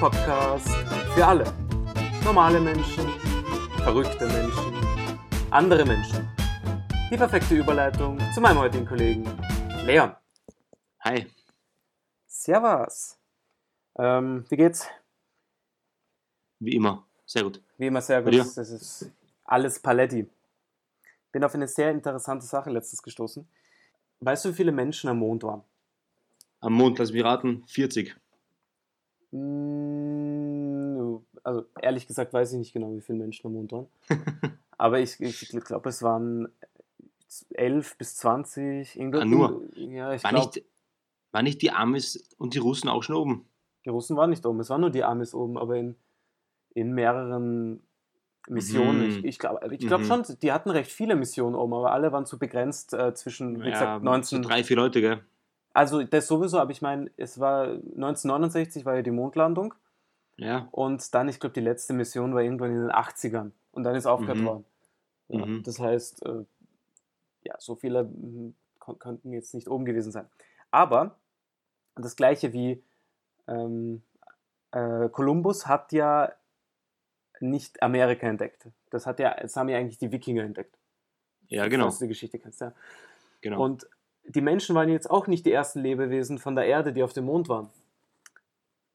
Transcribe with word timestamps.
Podcast 0.00 0.66
für 1.14 1.26
alle. 1.26 1.44
Normale 2.24 2.58
Menschen, 2.58 3.06
verrückte 3.84 4.26
Menschen, 4.28 4.72
andere 5.50 5.84
Menschen. 5.84 6.26
Die 7.12 7.18
perfekte 7.18 7.54
Überleitung 7.54 8.18
zu 8.32 8.40
meinem 8.40 8.60
heutigen 8.60 8.86
Kollegen 8.86 9.24
Leon. 9.84 10.16
Hi. 11.00 11.26
Servus. 12.26 13.18
Ähm, 13.98 14.46
wie 14.48 14.56
geht's? 14.56 14.88
Wie 16.60 16.76
immer. 16.76 17.06
Sehr 17.26 17.42
gut. 17.42 17.60
Wie 17.76 17.88
immer 17.88 18.00
sehr 18.00 18.22
gut. 18.22 18.38
Das 18.38 18.56
ist 18.56 19.12
alles 19.44 19.80
Paletti. 19.80 20.26
Bin 21.30 21.44
auf 21.44 21.54
eine 21.54 21.68
sehr 21.68 21.90
interessante 21.90 22.46
Sache 22.46 22.70
letztens 22.70 23.02
gestoßen. 23.02 23.46
Weißt 24.20 24.46
du, 24.46 24.48
wie 24.48 24.54
viele 24.54 24.72
Menschen 24.72 25.10
am 25.10 25.18
Mond 25.18 25.42
waren? 25.42 25.62
Am 26.60 26.72
Mond, 26.72 26.98
lass 26.98 27.12
mich 27.12 27.22
raten, 27.22 27.64
40. 27.66 28.16
Mm, 29.32 29.79
Also 31.42 31.64
ehrlich 31.80 32.06
gesagt 32.06 32.32
weiß 32.32 32.52
ich 32.52 32.58
nicht 32.58 32.72
genau, 32.72 32.94
wie 32.94 33.00
viele 33.00 33.18
Menschen 33.18 33.46
am 33.46 33.54
Mond 33.54 33.72
waren. 33.72 33.86
Aber 34.78 34.98
ich, 35.00 35.20
ich 35.20 35.50
glaube, 35.50 35.88
es 35.88 36.02
waren 36.02 36.48
11 37.52 37.96
bis 37.98 38.16
20. 38.16 38.98
Irgendwo, 38.98 39.18
Ah, 39.20 39.24
nur? 39.24 39.62
Ja, 39.76 40.12
ich 40.14 40.24
War 40.24 40.30
glaube, 40.30 40.46
nicht, 40.46 40.64
war 41.32 41.42
nicht 41.42 41.62
die 41.62 41.70
Amis 41.70 42.28
und 42.38 42.54
die 42.54 42.58
Russen 42.58 42.88
auch 42.88 43.02
schon 43.02 43.16
oben? 43.16 43.46
die 43.84 43.90
Russen 43.90 44.16
waren 44.16 44.30
nicht 44.30 44.44
oben. 44.44 44.60
Es 44.60 44.68
waren 44.70 44.80
nur 44.82 44.90
die 44.90 45.04
Amis 45.04 45.34
oben, 45.34 45.56
aber 45.56 45.76
in, 45.76 45.96
in 46.74 46.92
mehreren 46.92 47.82
Missionen. 48.48 49.00
Mhm. 49.00 49.06
Ich, 49.06 49.24
ich 49.24 49.38
glaube 49.38 49.74
ich 49.74 49.86
glaub 49.86 50.00
Mhm. 50.00 50.04
schon, 50.04 50.22
die 50.42 50.52
hatten 50.52 50.70
recht 50.70 50.90
viele 50.90 51.16
Missionen 51.16 51.54
oben, 51.54 51.72
aber 51.74 51.92
alle 51.92 52.12
waren 52.12 52.26
zu 52.26 52.38
begrenzt 52.38 52.92
äh, 52.94 53.14
zwischen, 53.14 53.62
wie 53.64 53.70
gesagt, 53.70 54.02
19... 54.02 54.42
so 54.42 54.48
drei, 54.48 54.64
vier 54.64 54.76
Leute, 54.76 55.00
gell? 55.00 55.24
Also 55.72 56.02
das 56.02 56.26
sowieso, 56.26 56.58
aber 56.58 56.72
ich 56.72 56.82
meine, 56.82 57.10
es 57.16 57.38
war 57.38 57.68
1969 57.68 58.84
war 58.84 58.96
ja 58.96 59.02
die 59.02 59.12
Mondlandung 59.12 59.72
Ja. 60.40 60.68
und 60.72 61.14
dann, 61.14 61.28
ich 61.28 61.38
glaube, 61.38 61.52
die 61.52 61.60
letzte 61.60 61.92
Mission 61.92 62.34
war 62.34 62.40
irgendwann 62.42 62.70
in 62.70 62.80
den 62.80 62.90
80ern 62.90 63.50
und 63.72 63.82
dann 63.84 63.94
ist 63.94 64.06
aufgehört 64.06 64.38
Mhm. 64.38 64.44
worden. 64.46 64.64
Ja, 65.28 65.46
Mhm. 65.46 65.62
Das 65.62 65.78
heißt, 65.78 66.24
äh, 66.26 66.44
ja, 67.44 67.54
so 67.58 67.74
viele 67.76 68.08
kon- 68.78 68.98
könnten 68.98 69.32
jetzt 69.32 69.54
nicht 69.54 69.68
oben 69.68 69.84
gewesen 69.84 70.12
sein. 70.12 70.26
Aber 70.70 71.16
das 71.94 72.16
gleiche 72.16 72.52
wie 72.52 72.82
ähm, 73.48 74.02
äh, 74.72 75.08
Kolumbus 75.08 75.66
hat 75.66 75.92
ja 75.92 76.32
nicht 77.40 77.82
Amerika 77.82 78.26
entdeckt. 78.26 78.66
Das, 78.90 79.06
hat 79.06 79.18
ja, 79.18 79.34
das 79.40 79.56
haben 79.56 79.68
ja 79.68 79.78
eigentlich 79.78 79.98
die 79.98 80.12
Wikinger 80.12 80.42
entdeckt. 80.44 80.76
Ja, 81.48 81.66
genau. 81.68 81.84
Falls 81.84 81.98
du 81.98 82.04
die 82.04 82.08
Geschichte 82.10 82.38
kennst, 82.38 82.60
ja. 82.60 82.72
genau. 83.40 83.62
Und 83.64 83.88
die 84.24 84.40
Menschen 84.40 84.74
waren 84.76 84.88
jetzt 84.88 85.10
auch 85.10 85.26
nicht 85.26 85.44
die 85.46 85.52
ersten 85.52 85.80
Lebewesen 85.80 86.38
von 86.38 86.54
der 86.54 86.66
Erde, 86.66 86.92
die 86.92 87.02
auf 87.02 87.12
dem 87.12 87.24
Mond 87.24 87.48
waren. 87.48 87.68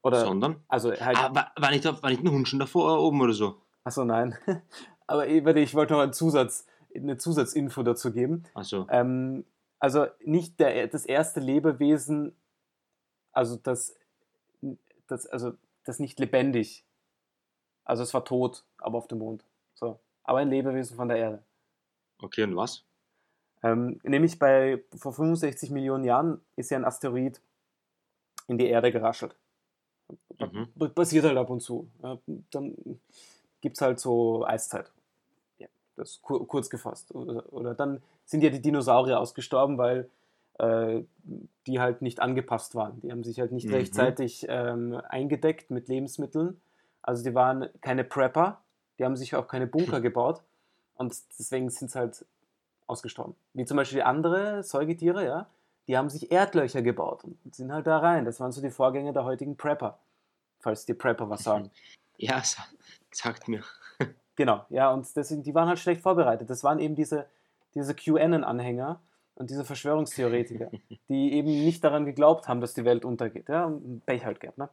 Oder, 0.05 0.19
Sondern? 0.23 0.63
also 0.67 0.91
halt, 0.91 1.17
Ah, 1.17 1.33
war, 1.57 1.71
nicht, 1.71 1.83
war 1.83 2.09
nicht 2.11 2.23
ein 2.23 2.29
Hund 2.29 2.47
schon 2.47 2.59
davor 2.59 2.99
oben 3.01 3.19
oder 3.21 3.33
so? 3.33 3.59
achso, 3.83 4.05
nein. 4.05 4.35
Aber 5.07 5.27
ich 5.27 5.73
wollte 5.73 5.93
noch 5.93 6.01
einen 6.01 6.13
Zusatz, 6.13 6.67
eine 6.95 7.17
Zusatzinfo 7.17 7.81
dazu 7.81 8.11
geben. 8.11 8.43
Achso. 8.53 8.85
Ähm, 8.89 9.45
also 9.79 10.05
nicht 10.23 10.59
der, 10.59 10.87
das 10.87 11.05
erste 11.05 11.39
Lebewesen, 11.39 12.35
also 13.31 13.55
das, 13.55 13.95
das, 15.07 15.25
also 15.27 15.53
das 15.85 15.99
nicht 15.99 16.19
lebendig. 16.19 16.85
Also 17.83 18.03
es 18.03 18.13
war 18.13 18.25
tot, 18.25 18.63
aber 18.77 18.97
auf 18.99 19.07
dem 19.07 19.19
Mond. 19.19 19.43
So. 19.73 19.99
Aber 20.23 20.39
ein 20.39 20.49
Lebewesen 20.49 20.95
von 20.97 21.07
der 21.07 21.17
Erde. 21.17 21.43
Okay, 22.21 22.43
und 22.43 22.55
was? 22.55 22.83
Ähm, 23.63 23.99
nämlich 24.03 24.37
bei 24.39 24.83
vor 24.95 25.13
65 25.13 25.71
Millionen 25.71 26.03
Jahren 26.03 26.41
ist 26.55 26.69
ja 26.71 26.77
ein 26.77 26.85
Asteroid 26.85 27.41
in 28.47 28.57
die 28.59 28.67
Erde 28.67 28.91
geraschelt. 28.91 29.35
Mhm. 30.39 30.93
Passiert 30.93 31.25
halt 31.25 31.37
ab 31.37 31.49
und 31.49 31.61
zu. 31.61 31.87
Dann 32.51 32.75
gibt 33.61 33.77
es 33.77 33.81
halt 33.81 33.99
so 33.99 34.45
Eiszeit. 34.45 34.91
Ja, 35.59 35.67
das 35.95 36.11
ist 36.11 36.21
kur 36.21 36.47
kurz 36.47 36.69
gefasst. 36.69 37.13
Oder, 37.13 37.51
oder 37.53 37.73
dann 37.73 38.01
sind 38.25 38.43
ja 38.43 38.49
die 38.49 38.61
Dinosaurier 38.61 39.19
ausgestorben, 39.19 39.77
weil 39.77 40.09
äh, 40.59 41.03
die 41.67 41.79
halt 41.79 42.01
nicht 42.01 42.19
angepasst 42.21 42.75
waren. 42.75 43.01
Die 43.01 43.11
haben 43.11 43.23
sich 43.23 43.39
halt 43.39 43.51
nicht 43.51 43.67
Mhm. 43.67 43.73
rechtzeitig 43.73 44.45
ähm, 44.49 44.99
eingedeckt 45.09 45.69
mit 45.71 45.87
Lebensmitteln. 45.87 46.59
Also 47.01 47.23
die 47.23 47.35
waren 47.35 47.69
keine 47.81 48.03
Prepper, 48.03 48.61
die 48.97 49.05
haben 49.05 49.15
sich 49.15 49.35
auch 49.35 49.47
keine 49.47 49.67
Bunker 49.67 50.01
gebaut 50.01 50.41
und 50.95 51.13
deswegen 51.37 51.69
sind 51.69 51.91
sie 51.91 51.99
halt 51.99 52.25
ausgestorben. 52.87 53.35
Wie 53.53 53.65
zum 53.65 53.77
Beispiel 53.77 54.01
andere 54.01 54.63
Säugetiere, 54.63 55.25
ja, 55.25 55.47
die 55.87 55.97
haben 55.97 56.09
sich 56.09 56.31
Erdlöcher 56.31 56.81
gebaut 56.81 57.23
und 57.23 57.53
sind 57.53 57.71
halt 57.71 57.85
da 57.85 57.97
rein. 57.99 58.25
Das 58.25 58.39
waren 58.39 58.51
so 58.51 58.61
die 58.61 58.69
Vorgänger 58.71 59.11
der 59.13 59.23
heutigen 59.25 59.55
Prepper, 59.57 59.99
falls 60.59 60.85
die 60.85 60.93
Prepper 60.93 61.29
was 61.29 61.43
sagen. 61.43 61.71
Ja, 62.17 62.41
sa- 62.41 62.65
sagt 63.11 63.47
mir. 63.49 63.61
Genau, 64.37 64.65
ja, 64.69 64.91
und 64.91 65.05
deswegen, 65.15 65.43
die 65.43 65.53
waren 65.55 65.67
halt 65.69 65.79
schlecht 65.79 66.01
vorbereitet. 66.01 66.49
Das 66.49 66.63
waren 66.63 66.79
eben 66.79 66.95
diese, 66.95 67.25
diese 67.73 67.93
QAnon-Anhänger 67.93 69.01
und 69.35 69.49
diese 69.49 69.63
Verschwörungstheoretiker, 69.65 70.71
die 71.09 71.33
eben 71.33 71.47
nicht 71.47 71.83
daran 71.83 72.05
geglaubt 72.05 72.47
haben, 72.47 72.59
dass 72.61 72.73
die 72.73 72.83
Welt 72.85 73.05
untergeht. 73.05 73.47
Ja, 73.49 73.65
und 73.65 74.05
Pech 74.05 74.25
halt 74.25 74.39
gehabt, 74.39 74.57
ne? 74.57 74.69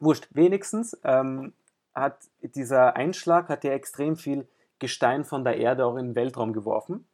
Wurscht, 0.00 0.28
wenigstens 0.32 0.98
ähm, 1.04 1.52
hat 1.94 2.18
dieser 2.42 2.94
Einschlag 2.96 3.48
hat 3.48 3.64
ja 3.64 3.72
extrem 3.72 4.16
viel 4.16 4.46
Gestein 4.78 5.24
von 5.24 5.44
der 5.44 5.56
Erde 5.56 5.84
auch 5.86 5.96
in 5.96 6.08
den 6.08 6.14
Weltraum 6.14 6.52
geworfen. 6.52 7.06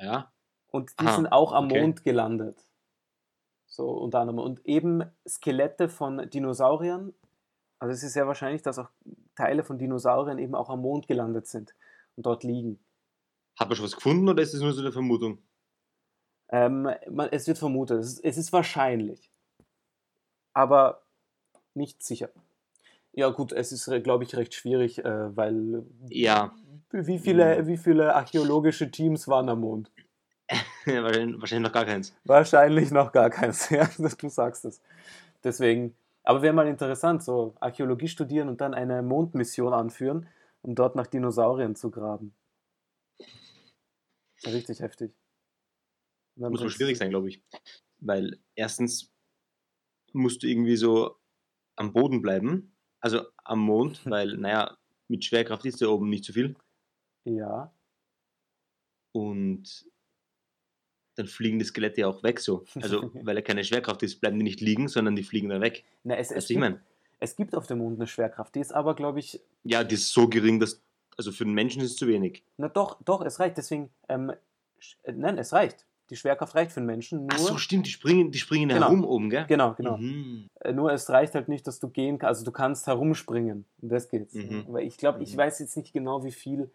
Ja. 0.00 0.30
Und 0.70 0.98
die 1.00 1.06
Aha, 1.06 1.16
sind 1.16 1.28
auch 1.28 1.52
am 1.52 1.66
okay. 1.66 1.80
Mond 1.80 2.04
gelandet. 2.04 2.56
So 3.74 3.90
unter 3.90 4.20
anderem. 4.20 4.38
Und 4.38 4.64
eben 4.66 5.02
Skelette 5.26 5.88
von 5.88 6.30
Dinosauriern. 6.30 7.12
Also 7.80 7.92
es 7.92 8.04
ist 8.04 8.12
sehr 8.12 8.28
wahrscheinlich, 8.28 8.62
dass 8.62 8.78
auch 8.78 8.88
Teile 9.34 9.64
von 9.64 9.78
Dinosauriern 9.78 10.38
eben 10.38 10.54
auch 10.54 10.70
am 10.70 10.80
Mond 10.80 11.08
gelandet 11.08 11.48
sind 11.48 11.74
und 12.14 12.24
dort 12.24 12.44
liegen. 12.44 12.78
Hat 13.58 13.68
man 13.68 13.74
schon 13.74 13.84
was 13.84 13.96
gefunden 13.96 14.28
oder 14.28 14.42
ist 14.44 14.54
das 14.54 14.60
nur 14.60 14.72
so 14.72 14.80
eine 14.80 14.92
Vermutung? 14.92 15.38
Ähm, 16.50 16.88
man, 17.10 17.28
es 17.32 17.48
wird 17.48 17.58
vermutet, 17.58 17.98
es 17.98 18.12
ist, 18.12 18.24
es 18.24 18.36
ist 18.36 18.52
wahrscheinlich. 18.52 19.28
Aber 20.52 21.02
nicht 21.74 22.00
sicher. 22.04 22.30
Ja 23.12 23.30
gut, 23.30 23.50
es 23.50 23.72
ist, 23.72 23.90
glaube 24.04 24.22
ich, 24.22 24.36
recht 24.36 24.54
schwierig, 24.54 25.04
äh, 25.04 25.36
weil 25.36 25.84
Ja. 26.10 26.54
wie 26.92 27.18
viele, 27.18 27.66
wie 27.66 27.76
viele 27.76 28.14
archäologische 28.14 28.88
Teams 28.92 29.26
waren 29.26 29.48
am 29.48 29.62
Mond? 29.62 29.90
wahrscheinlich, 30.86 31.40
wahrscheinlich 31.40 31.68
noch 31.68 31.72
gar 31.72 31.84
keins. 31.84 32.14
Wahrscheinlich 32.24 32.90
noch 32.90 33.12
gar 33.12 33.30
keins, 33.30 33.68
ja, 33.70 33.88
du 33.96 34.28
sagst 34.28 34.64
es. 34.64 34.80
Deswegen, 35.42 35.96
aber 36.22 36.42
wäre 36.42 36.54
mal 36.54 36.68
interessant, 36.68 37.22
so 37.22 37.54
Archäologie 37.60 38.08
studieren 38.08 38.48
und 38.48 38.60
dann 38.60 38.74
eine 38.74 39.02
Mondmission 39.02 39.72
anführen, 39.72 40.28
um 40.62 40.74
dort 40.74 40.96
nach 40.96 41.06
Dinosauriern 41.06 41.74
zu 41.76 41.90
graben. 41.90 42.34
Richtig 44.46 44.80
heftig. 44.80 45.14
Muss 46.36 46.60
aber 46.60 46.70
schwierig 46.70 46.98
sein, 46.98 47.10
glaube 47.10 47.28
ich. 47.28 47.42
Weil 47.98 48.38
erstens 48.54 49.12
musst 50.12 50.42
du 50.42 50.46
irgendwie 50.46 50.76
so 50.76 51.16
am 51.76 51.92
Boden 51.92 52.22
bleiben, 52.22 52.76
also 53.00 53.22
am 53.44 53.60
Mond, 53.60 54.04
weil, 54.10 54.36
naja, 54.36 54.76
mit 55.08 55.24
Schwerkraft 55.24 55.64
ist 55.64 55.80
da 55.80 55.86
oben 55.86 56.08
nicht 56.08 56.24
so 56.24 56.32
viel. 56.32 56.56
Ja, 57.24 57.72
Und 59.12 59.86
dann 61.16 61.26
fliegen 61.26 61.58
die 61.58 61.64
Skelette 61.64 62.00
ja 62.02 62.08
auch 62.08 62.22
weg 62.22 62.40
so. 62.40 62.64
Also, 62.80 63.10
weil 63.22 63.36
ja 63.36 63.42
keine 63.42 63.64
Schwerkraft 63.64 64.02
ist, 64.02 64.20
bleiben 64.20 64.36
die 64.38 64.44
nicht 64.44 64.60
liegen, 64.60 64.88
sondern 64.88 65.14
die 65.16 65.22
fliegen 65.22 65.48
dann 65.48 65.60
weg. 65.60 65.84
Na, 66.02 66.16
es, 66.16 66.30
es, 66.30 66.46
du, 66.46 66.52
ich 66.54 66.56
gibt, 66.56 66.60
meine? 66.60 66.80
es 67.20 67.36
gibt 67.36 67.54
auf 67.54 67.66
dem 67.66 67.78
Mond 67.78 67.98
eine 67.98 68.06
Schwerkraft, 68.06 68.54
die 68.54 68.60
ist 68.60 68.72
aber, 68.74 68.94
glaube 68.94 69.20
ich, 69.20 69.40
Ja, 69.62 69.84
die 69.84 69.94
ist 69.94 70.10
so 70.12 70.28
gering, 70.28 70.60
dass, 70.60 70.80
also 71.16 71.30
für 71.32 71.44
den 71.44 71.54
Menschen 71.54 71.80
ist 71.82 71.92
es 71.92 71.96
zu 71.96 72.06
wenig. 72.08 72.42
na 72.56 72.68
doch, 72.68 72.98
doch, 73.04 73.20
es 73.24 73.38
reicht. 73.40 73.56
Deswegen, 73.56 73.90
ähm, 74.08 74.32
äh, 75.04 75.12
nein, 75.12 75.38
es 75.38 75.52
reicht. 75.52 75.86
Die 76.10 76.16
Schwerkraft 76.16 76.54
reicht 76.54 76.72
für 76.72 76.80
den 76.80 76.86
Menschen. 76.86 77.20
Nur, 77.20 77.28
Ach 77.32 77.38
so, 77.38 77.56
stimmt, 77.56 77.86
die 77.86 77.90
springen, 77.90 78.30
die 78.30 78.38
springen 78.38 78.68
Genau. 78.68 78.82
herum 78.88 79.04
oben, 79.06 79.30
gell? 79.30 79.46
Genau, 79.48 79.72
genau. 79.72 79.96
Mhm. 79.96 80.48
Äh, 80.60 80.72
Nur 80.74 80.92
es 80.92 81.08
reicht 81.08 81.34
halt 81.34 81.48
nicht, 81.48 81.66
dass 81.66 81.80
du 81.80 81.88
gehen 81.88 82.18
kannst. 82.18 82.28
Also 82.40 82.44
du 82.44 82.50
kannst 82.52 82.86
herumspringen. 82.86 83.64
Und 83.80 83.88
das 83.88 84.10
geht's. 84.10 84.34
Mhm. 84.34 84.64
Aber 84.68 84.82
ich 84.82 84.98
glaube, 84.98 85.22
ich 85.22 85.32
Mhm. 85.32 85.38
weiß 85.38 85.60
jetzt 85.60 85.76
nicht 85.78 85.94
genau, 85.94 86.22
wie 86.22 86.30
viel, 86.32 86.70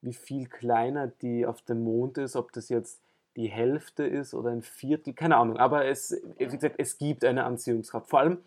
wie 0.00 0.12
viel 0.14 0.48
kleiner 0.48 1.06
die 1.06 1.46
auf 1.46 1.62
dem 1.62 1.84
Mond 1.84 2.18
ist, 2.18 2.34
ob 2.34 2.50
das 2.52 2.68
jetzt 2.70 3.00
die 3.36 3.48
Hälfte 3.48 4.04
ist 4.04 4.34
oder 4.34 4.50
ein 4.50 4.62
Viertel, 4.62 5.14
keine 5.14 5.36
Ahnung. 5.36 5.56
Aber 5.56 5.86
es, 5.86 6.20
wie 6.38 6.46
gesagt, 6.46 6.76
es 6.78 6.98
gibt 6.98 7.24
eine 7.24 7.44
Anziehungskraft. 7.44 8.08
Vor 8.08 8.20
allem 8.20 8.38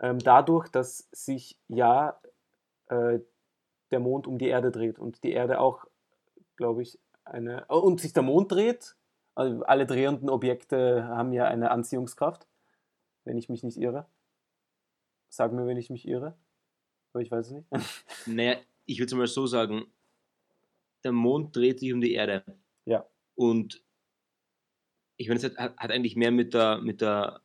ähm, 0.00 0.18
dadurch, 0.18 0.68
dass 0.68 1.08
sich 1.12 1.58
ja 1.68 2.20
äh, 2.88 3.20
der 3.90 4.00
Mond 4.00 4.26
um 4.26 4.38
die 4.38 4.48
Erde 4.48 4.70
dreht 4.70 4.98
und 4.98 5.22
die 5.22 5.32
Erde 5.32 5.60
auch, 5.60 5.86
glaube 6.56 6.82
ich, 6.82 6.98
eine. 7.24 7.64
Und 7.66 8.00
sich 8.00 8.12
der 8.12 8.22
Mond 8.22 8.50
dreht. 8.50 8.96
Also 9.34 9.62
alle 9.64 9.86
drehenden 9.86 10.28
Objekte 10.28 11.04
haben 11.04 11.32
ja 11.32 11.46
eine 11.46 11.70
Anziehungskraft, 11.70 12.46
wenn 13.24 13.38
ich 13.38 13.48
mich 13.48 13.62
nicht 13.62 13.78
irre. 13.78 14.06
Sag 15.30 15.52
mir, 15.52 15.66
wenn 15.66 15.78
ich 15.78 15.88
mich 15.88 16.06
irre. 16.06 16.36
Aber 17.12 17.22
ich 17.22 17.30
weiß 17.30 17.46
es 17.46 17.52
nicht. 17.52 17.68
Naja, 18.26 18.56
ich 18.84 18.98
würde 18.98 19.06
es 19.06 19.14
mal 19.14 19.26
so 19.26 19.46
sagen, 19.46 19.84
der 21.04 21.12
Mond 21.12 21.56
dreht 21.56 21.80
sich 21.80 21.92
um 21.92 22.00
die 22.00 22.12
Erde. 22.12 22.44
Ja. 22.84 23.06
Und 23.34 23.82
ich 25.22 25.28
meine, 25.28 25.38
es 25.38 25.44
hat, 25.44 25.76
hat 25.76 25.90
eigentlich 25.90 26.16
mehr 26.16 26.30
mit 26.30 26.54
der, 26.54 26.78
mit 26.78 27.00
der, 27.00 27.40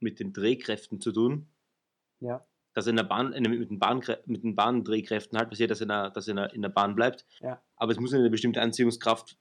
mit 0.00 0.20
den 0.20 0.32
Drehkräften 0.32 1.00
zu 1.00 1.12
tun. 1.12 1.48
Ja. 2.20 2.46
Dass 2.74 2.86
in 2.86 2.96
der 2.96 3.04
Bahn, 3.04 3.32
in, 3.32 3.44
der- 3.44 3.52
mit, 3.52 3.70
den 3.70 3.78
Bahn, 3.78 4.02
mit 4.26 4.42
den 4.44 4.54
Bahndrehkräften 4.54 5.38
halt 5.38 5.48
passiert, 5.50 5.70
dass 5.70 5.80
er, 5.80 5.84
in 5.84 5.88
der, 5.88 6.10
dass 6.10 6.28
er 6.28 6.32
in, 6.32 6.36
der, 6.36 6.52
in 6.54 6.62
der 6.62 6.68
Bahn 6.68 6.94
bleibt. 6.94 7.24
Ja. 7.40 7.62
Aber 7.76 7.92
es 7.92 7.98
muss 8.00 8.12
eine 8.12 8.28
bestimmte 8.30 8.60
Anziehungskraft 8.60 9.38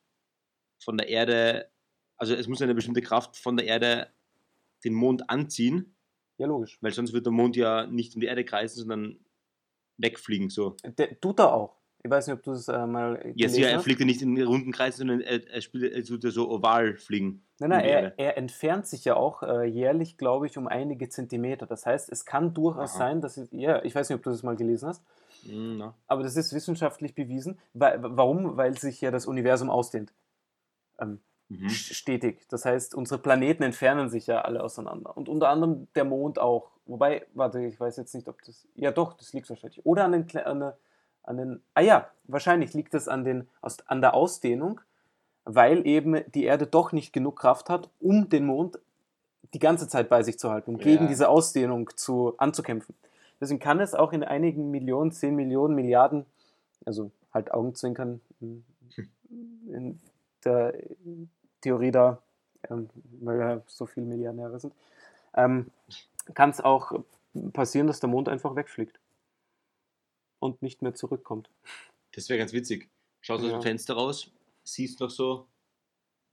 von 0.79 0.97
der 0.97 1.07
Erde, 1.09 1.69
also 2.17 2.33
es 2.33 2.47
muss 2.47 2.61
eine 2.61 2.75
bestimmte 2.75 3.01
Kraft 3.01 3.37
von 3.37 3.57
der 3.57 3.65
Erde 3.65 4.07
den 4.83 4.93
Mond 4.93 5.29
anziehen, 5.29 5.95
Ja, 6.37 6.47
logisch. 6.47 6.77
weil 6.81 6.93
sonst 6.93 7.11
wird 7.13 7.25
der 7.25 7.33
Mond 7.33 7.55
ja 7.55 7.85
nicht 7.87 8.13
um 8.15 8.21
die 8.21 8.27
Erde 8.27 8.45
kreisen, 8.45 8.79
sondern 8.79 9.19
wegfliegen. 9.97 10.49
So. 10.49 10.75
Der 10.83 11.19
tut 11.19 11.39
er 11.39 11.53
auch. 11.53 11.77
Ich 12.05 12.11
weiß 12.11 12.27
nicht, 12.27 12.35
ob 12.37 12.43
du 12.43 12.51
es 12.51 12.67
äh, 12.67 12.85
mal 12.85 13.15
Ja, 13.15 13.21
gelesen 13.31 13.53
sicher, 13.55 13.69
er 13.71 13.79
fliegt 13.79 13.99
ja 13.99 14.05
nicht 14.05 14.21
in 14.21 14.39
runden 14.43 14.71
Kreisen, 14.71 14.99
sondern 14.99 15.21
er, 15.21 15.49
er, 15.49 15.61
spielt, 15.61 15.91
er 15.91 16.03
tut 16.03 16.23
ja 16.23 16.29
so 16.29 16.51
oval 16.51 16.97
fliegen. 16.97 17.43
Nein, 17.57 17.71
nein, 17.71 17.83
er, 17.83 18.19
er 18.19 18.37
entfernt 18.37 18.85
sich 18.85 19.05
ja 19.05 19.15
auch 19.15 19.41
äh, 19.41 19.63
jährlich, 19.65 20.15
glaube 20.15 20.45
ich, 20.45 20.55
um 20.59 20.67
einige 20.67 21.09
Zentimeter. 21.09 21.65
Das 21.65 21.87
heißt, 21.87 22.11
es 22.11 22.23
kann 22.23 22.53
durchaus 22.53 22.91
Aha. 22.91 22.97
sein, 22.99 23.21
dass 23.21 23.41
ja, 23.51 23.83
ich 23.83 23.95
weiß 23.95 24.07
nicht, 24.07 24.17
ob 24.17 24.23
du 24.23 24.29
das 24.29 24.43
mal 24.43 24.55
gelesen 24.55 24.89
hast, 24.89 25.03
na. 25.51 25.95
aber 26.05 26.21
das 26.21 26.37
ist 26.37 26.53
wissenschaftlich 26.53 27.15
bewiesen. 27.15 27.57
Weil, 27.73 27.97
warum? 28.03 28.55
Weil 28.55 28.77
sich 28.77 29.01
ja 29.01 29.09
das 29.09 29.25
Universum 29.25 29.71
ausdehnt. 29.71 30.13
Ähm, 30.99 31.19
Mhm. 31.47 31.67
st- 31.67 31.93
Stetig. 31.93 32.47
Das 32.49 32.65
heißt, 32.65 32.93
unsere 32.95 33.19
Planeten 33.19 33.61
entfernen 33.63 34.09
sich 34.09 34.25
ja 34.27 34.41
alle 34.41 34.63
auseinander. 34.63 35.15
Und 35.15 35.29
unter 35.29 35.49
anderem 35.49 35.87
der 35.95 36.03
Mond 36.03 36.37
auch. 36.39 36.71
Wobei, 36.87 37.25
warte, 37.35 37.63
ich 37.65 37.79
weiß 37.79 37.97
jetzt 37.97 38.13
nicht, 38.15 38.27
ob 38.27 38.41
das. 38.43 38.67
Ja, 38.75 38.91
doch, 38.91 39.13
das 39.13 39.31
liegt 39.33 39.49
wahrscheinlich. 39.49 39.83
Oder 39.85 40.05
an 40.05 40.11
den. 40.11 40.37
An, 40.45 40.59
der- 40.59 40.77
an 41.25 41.37
den 41.37 41.61
ah 41.73 41.81
ja, 41.81 42.07
wahrscheinlich 42.25 42.73
liegt 42.73 42.93
das 42.93 43.07
an, 43.07 43.23
den, 43.23 43.47
an 43.87 44.01
der 44.01 44.13
Ausdehnung, 44.13 44.81
weil 45.43 45.85
eben 45.85 46.21
die 46.33 46.43
Erde 46.45 46.67
doch 46.67 46.91
nicht 46.91 47.13
genug 47.13 47.39
Kraft 47.39 47.69
hat, 47.69 47.89
um 47.99 48.29
den 48.29 48.45
Mond 48.45 48.79
die 49.53 49.59
ganze 49.59 49.87
Zeit 49.87 50.09
bei 50.09 50.23
sich 50.23 50.39
zu 50.39 50.49
halten, 50.51 50.71
um 50.71 50.77
gegen 50.77 51.03
Ja. 51.03 51.09
diese 51.09 51.29
Ausdehnung 51.29 51.89
zu, 51.95 52.33
anzukämpfen. 52.37 52.95
Deswegen 53.39 53.59
kann 53.59 53.79
es 53.79 53.93
auch 53.93 54.13
in 54.13 54.23
einigen 54.23 54.71
Millionen, 54.71 55.11
10 55.11 55.35
Millionen, 55.35 55.75
Milliarden, 55.75 56.25
also 56.85 57.11
halt 57.33 57.51
Augenzwinkern 57.53 58.21
in, 58.39 58.65
in 59.67 59.99
der 60.43 60.73
Theorie 61.61 61.91
da, 61.91 62.19
ähm, 62.69 62.89
weil 63.21 63.39
wir 63.39 63.61
so 63.67 63.85
viele 63.85 64.05
Milliardäre 64.05 64.59
sind, 64.59 64.73
ähm, 65.35 65.69
kann 66.33 66.49
es 66.49 66.61
auch 66.61 66.91
passieren, 67.53 67.87
dass 67.87 67.99
der 67.99 68.09
Mond 68.09 68.29
einfach 68.29 68.55
wegfliegt 68.55 68.99
und 70.45 70.61
nicht 70.61 70.81
mehr 70.81 70.93
zurückkommt. 70.93 71.49
Das 72.13 72.29
wäre 72.29 72.39
ganz 72.39 72.53
witzig. 72.53 72.89
Schaust 73.21 73.43
aus 73.43 73.49
Ja. 73.51 73.57
dem 73.57 73.61
Fenster 73.63 73.95
raus, 73.95 74.31
siehst 74.63 74.99
noch 74.99 75.09
so 75.09 75.47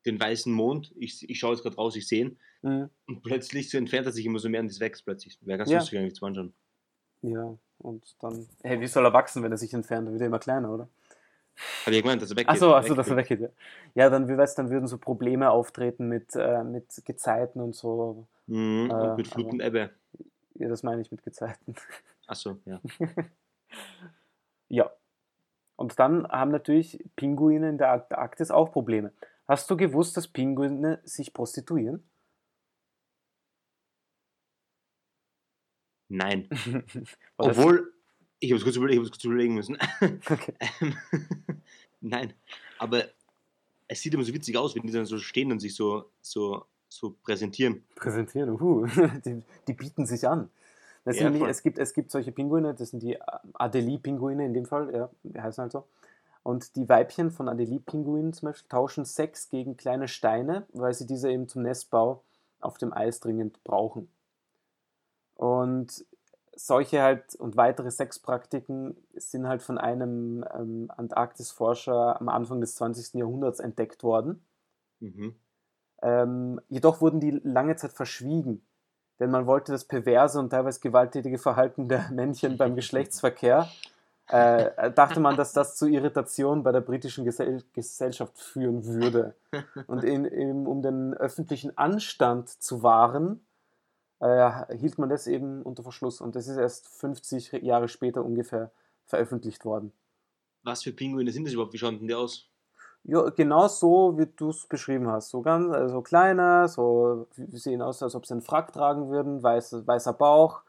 den 0.06 0.18
weißen 0.20 0.52
Mond. 0.52 0.92
Ich, 0.96 1.28
ich 1.28 1.38
schaue 1.38 1.52
jetzt 1.54 1.62
gerade 1.62 1.76
raus, 1.76 1.96
ich 1.96 2.06
sehe 2.06 2.26
ihn. 2.26 2.38
Mhm. 2.62 2.90
Und 3.06 3.22
plötzlich 3.22 3.70
so 3.70 3.78
entfernt 3.78 4.06
er 4.06 4.12
sich 4.12 4.26
immer 4.26 4.38
so 4.38 4.48
mehr 4.48 4.60
und 4.60 4.68
das 4.68 4.80
wächst 4.80 5.04
plötzlich. 5.04 5.38
Wäre 5.42 5.58
ganz 5.58 5.70
Ja. 5.70 5.78
lustig 5.78 5.98
eigentlich 5.98 6.14
zum 6.14 6.28
Anschauen. 6.28 6.52
Ja, 7.22 7.56
und 7.78 8.16
dann, 8.20 8.48
hey, 8.62 8.80
wie 8.80 8.86
soll 8.88 9.04
er 9.04 9.12
wachsen, 9.12 9.42
wenn 9.42 9.52
er 9.52 9.58
sich 9.58 9.72
entfernt? 9.74 10.06
Dann 10.06 10.12
wird 10.14 10.22
er 10.22 10.26
immer 10.26 10.38
kleiner, 10.40 10.72
oder? 10.72 10.88
Habe 11.86 11.94
ich 11.96 12.02
gemeint, 12.02 12.20
dass 12.22 12.30
er 12.30 12.36
weggeht. 12.36 12.48
Achso, 12.50 12.74
achso, 12.74 12.94
dass 12.94 13.08
er 13.08 13.16
weggeht. 13.16 13.40
Ja, 13.40 13.48
Ja, 13.94 14.10
dann, 14.10 14.26
wie 14.28 14.36
weißt, 14.36 14.58
dann 14.58 14.70
würden 14.70 14.86
so 14.88 14.98
Probleme 14.98 15.50
auftreten 15.50 16.08
mit, 16.08 16.34
äh, 16.34 16.64
mit 16.64 17.02
Gezeiten 17.04 17.60
und 17.60 17.74
so. 17.76 18.26
Mhm. 18.46 18.90
Äh, 18.90 18.94
und 18.94 19.16
mit 19.18 19.28
Flut 19.28 19.52
und 19.52 19.60
Ebbe. 19.60 19.90
Ja, 20.54 20.68
das 20.68 20.82
meine 20.82 21.02
ich 21.02 21.10
mit 21.12 21.22
Gezeiten. 21.22 21.74
Achso, 22.26 22.58
ja. 22.64 22.80
Ja. 24.68 24.90
Und 25.76 25.98
dann 25.98 26.26
haben 26.28 26.50
natürlich 26.50 27.04
Pinguine 27.16 27.68
in 27.68 27.78
der 27.78 27.90
Arktis 28.12 28.50
auch 28.50 28.72
Probleme. 28.72 29.12
Hast 29.48 29.68
du 29.70 29.76
gewusst, 29.76 30.16
dass 30.16 30.28
Pinguine 30.28 31.00
sich 31.04 31.32
prostituieren? 31.34 32.02
Nein. 36.08 36.48
Obwohl, 37.36 37.92
ich 38.38 38.52
habe 38.52 38.60
es 38.68 38.76
überle- 38.76 38.96
kurz 39.00 39.24
überlegen 39.24 39.54
müssen. 39.54 39.78
Okay. 40.30 40.54
Ähm, 40.80 40.96
Nein, 42.00 42.32
aber 42.78 43.04
es 43.86 44.00
sieht 44.00 44.12
immer 44.14 44.24
so 44.24 44.34
witzig 44.34 44.56
aus, 44.56 44.74
wenn 44.74 44.82
die 44.82 44.92
dann 44.92 45.06
so 45.06 45.18
stehen 45.18 45.52
und 45.52 45.60
sich 45.60 45.74
so, 45.74 46.10
so, 46.20 46.66
so 46.88 47.10
präsentieren. 47.22 47.84
Präsentieren, 47.94 48.50
uhu. 48.50 48.86
die, 49.24 49.42
die 49.68 49.72
bieten 49.72 50.04
sich 50.06 50.26
an. 50.26 50.50
Das 51.04 51.18
Ja, 51.18 51.30
sind 51.30 51.42
es, 51.42 51.62
gibt, 51.62 51.78
es 51.78 51.94
gibt 51.94 52.10
solche 52.10 52.32
Pinguine, 52.32 52.74
das 52.74 52.90
sind 52.90 53.02
die 53.02 53.18
Adelie-Pinguine 53.54 54.44
in 54.46 54.54
dem 54.54 54.66
Fall, 54.66 54.94
ja, 54.94 55.10
die 55.24 55.40
heißen 55.40 55.62
halt 55.62 55.72
so. 55.72 55.84
Und 56.44 56.76
die 56.76 56.88
Weibchen 56.88 57.30
von 57.30 57.48
Adelie-Pinguinen 57.48 58.32
zum 58.32 58.48
Beispiel 58.48 58.68
tauschen 58.68 59.04
Sex 59.04 59.48
gegen 59.48 59.76
kleine 59.76 60.08
Steine, 60.08 60.66
weil 60.72 60.92
sie 60.94 61.06
diese 61.06 61.30
eben 61.30 61.48
zum 61.48 61.62
Nestbau 61.62 62.22
auf 62.60 62.78
dem 62.78 62.92
Eis 62.92 63.20
dringend 63.20 63.62
brauchen. 63.64 64.08
Und 65.34 66.04
solche 66.54 67.02
halt 67.02 67.34
und 67.36 67.56
weitere 67.56 67.90
Sexpraktiken 67.90 68.96
sind 69.14 69.48
halt 69.48 69.62
von 69.62 69.78
einem 69.78 70.44
ähm, 70.54 70.90
Antarktisforscher 70.96 72.20
am 72.20 72.28
Anfang 72.28 72.60
des 72.60 72.74
20. 72.76 73.14
Jahrhunderts 73.14 73.58
entdeckt 73.60 74.02
worden. 74.04 74.44
Mhm. 75.00 75.34
Ähm, 76.02 76.60
jedoch 76.68 77.00
wurden 77.00 77.20
die 77.20 77.30
lange 77.30 77.76
Zeit 77.76 77.92
verschwiegen, 77.92 78.66
denn 79.20 79.30
man 79.30 79.46
wollte 79.46 79.72
das 79.72 79.84
perverse 79.84 80.38
und 80.38 80.50
teilweise 80.50 80.80
gewalttätige 80.80 81.38
Verhalten 81.38 81.88
der 81.88 82.10
Männchen 82.12 82.56
beim 82.56 82.74
Geschlechtsverkehr, 82.74 83.68
äh, 84.28 84.90
dachte 84.92 85.20
man, 85.20 85.36
dass 85.36 85.52
das 85.52 85.76
zu 85.76 85.86
Irritation 85.86 86.62
bei 86.62 86.72
der 86.72 86.80
britischen 86.80 87.24
Gesell 87.24 87.62
Gesellschaft 87.72 88.38
führen 88.38 88.84
würde. 88.84 89.34
Und 89.86 90.04
in, 90.04 90.24
in, 90.24 90.66
um 90.66 90.80
den 90.80 91.14
öffentlichen 91.14 91.76
Anstand 91.76 92.48
zu 92.48 92.82
wahren, 92.82 93.44
äh, 94.20 94.76
hielt 94.76 94.98
man 94.98 95.08
das 95.08 95.26
eben 95.26 95.62
unter 95.62 95.82
Verschluss. 95.82 96.20
Und 96.20 96.36
das 96.36 96.48
ist 96.48 96.56
erst 96.56 96.88
50 96.88 97.52
Jahre 97.62 97.88
später 97.88 98.24
ungefähr 98.24 98.70
veröffentlicht 99.04 99.64
worden. 99.64 99.92
Was 100.62 100.82
für 100.82 100.92
Pinguine 100.92 101.30
sind 101.32 101.44
das 101.44 101.52
überhaupt? 101.52 101.72
Wie 101.74 101.78
schauen 101.78 101.98
denn 101.98 102.08
die 102.08 102.14
aus? 102.14 102.51
Ja, 103.04 103.30
genau 103.30 103.66
so, 103.68 104.16
wie 104.18 104.26
du 104.26 104.50
es 104.50 104.66
beschrieben 104.66 105.08
hast. 105.08 105.30
So 105.30 105.42
ganz, 105.42 105.72
also 105.72 106.02
kleiner, 106.02 106.68
so 106.68 107.26
sehen 107.52 107.82
aus, 107.82 108.02
als 108.02 108.14
ob 108.14 108.26
sie 108.26 108.34
einen 108.34 108.42
Frack 108.42 108.72
tragen 108.72 109.08
würden, 109.10 109.42
weiß, 109.42 109.86
weißer 109.86 110.12
Bauch. 110.12 110.62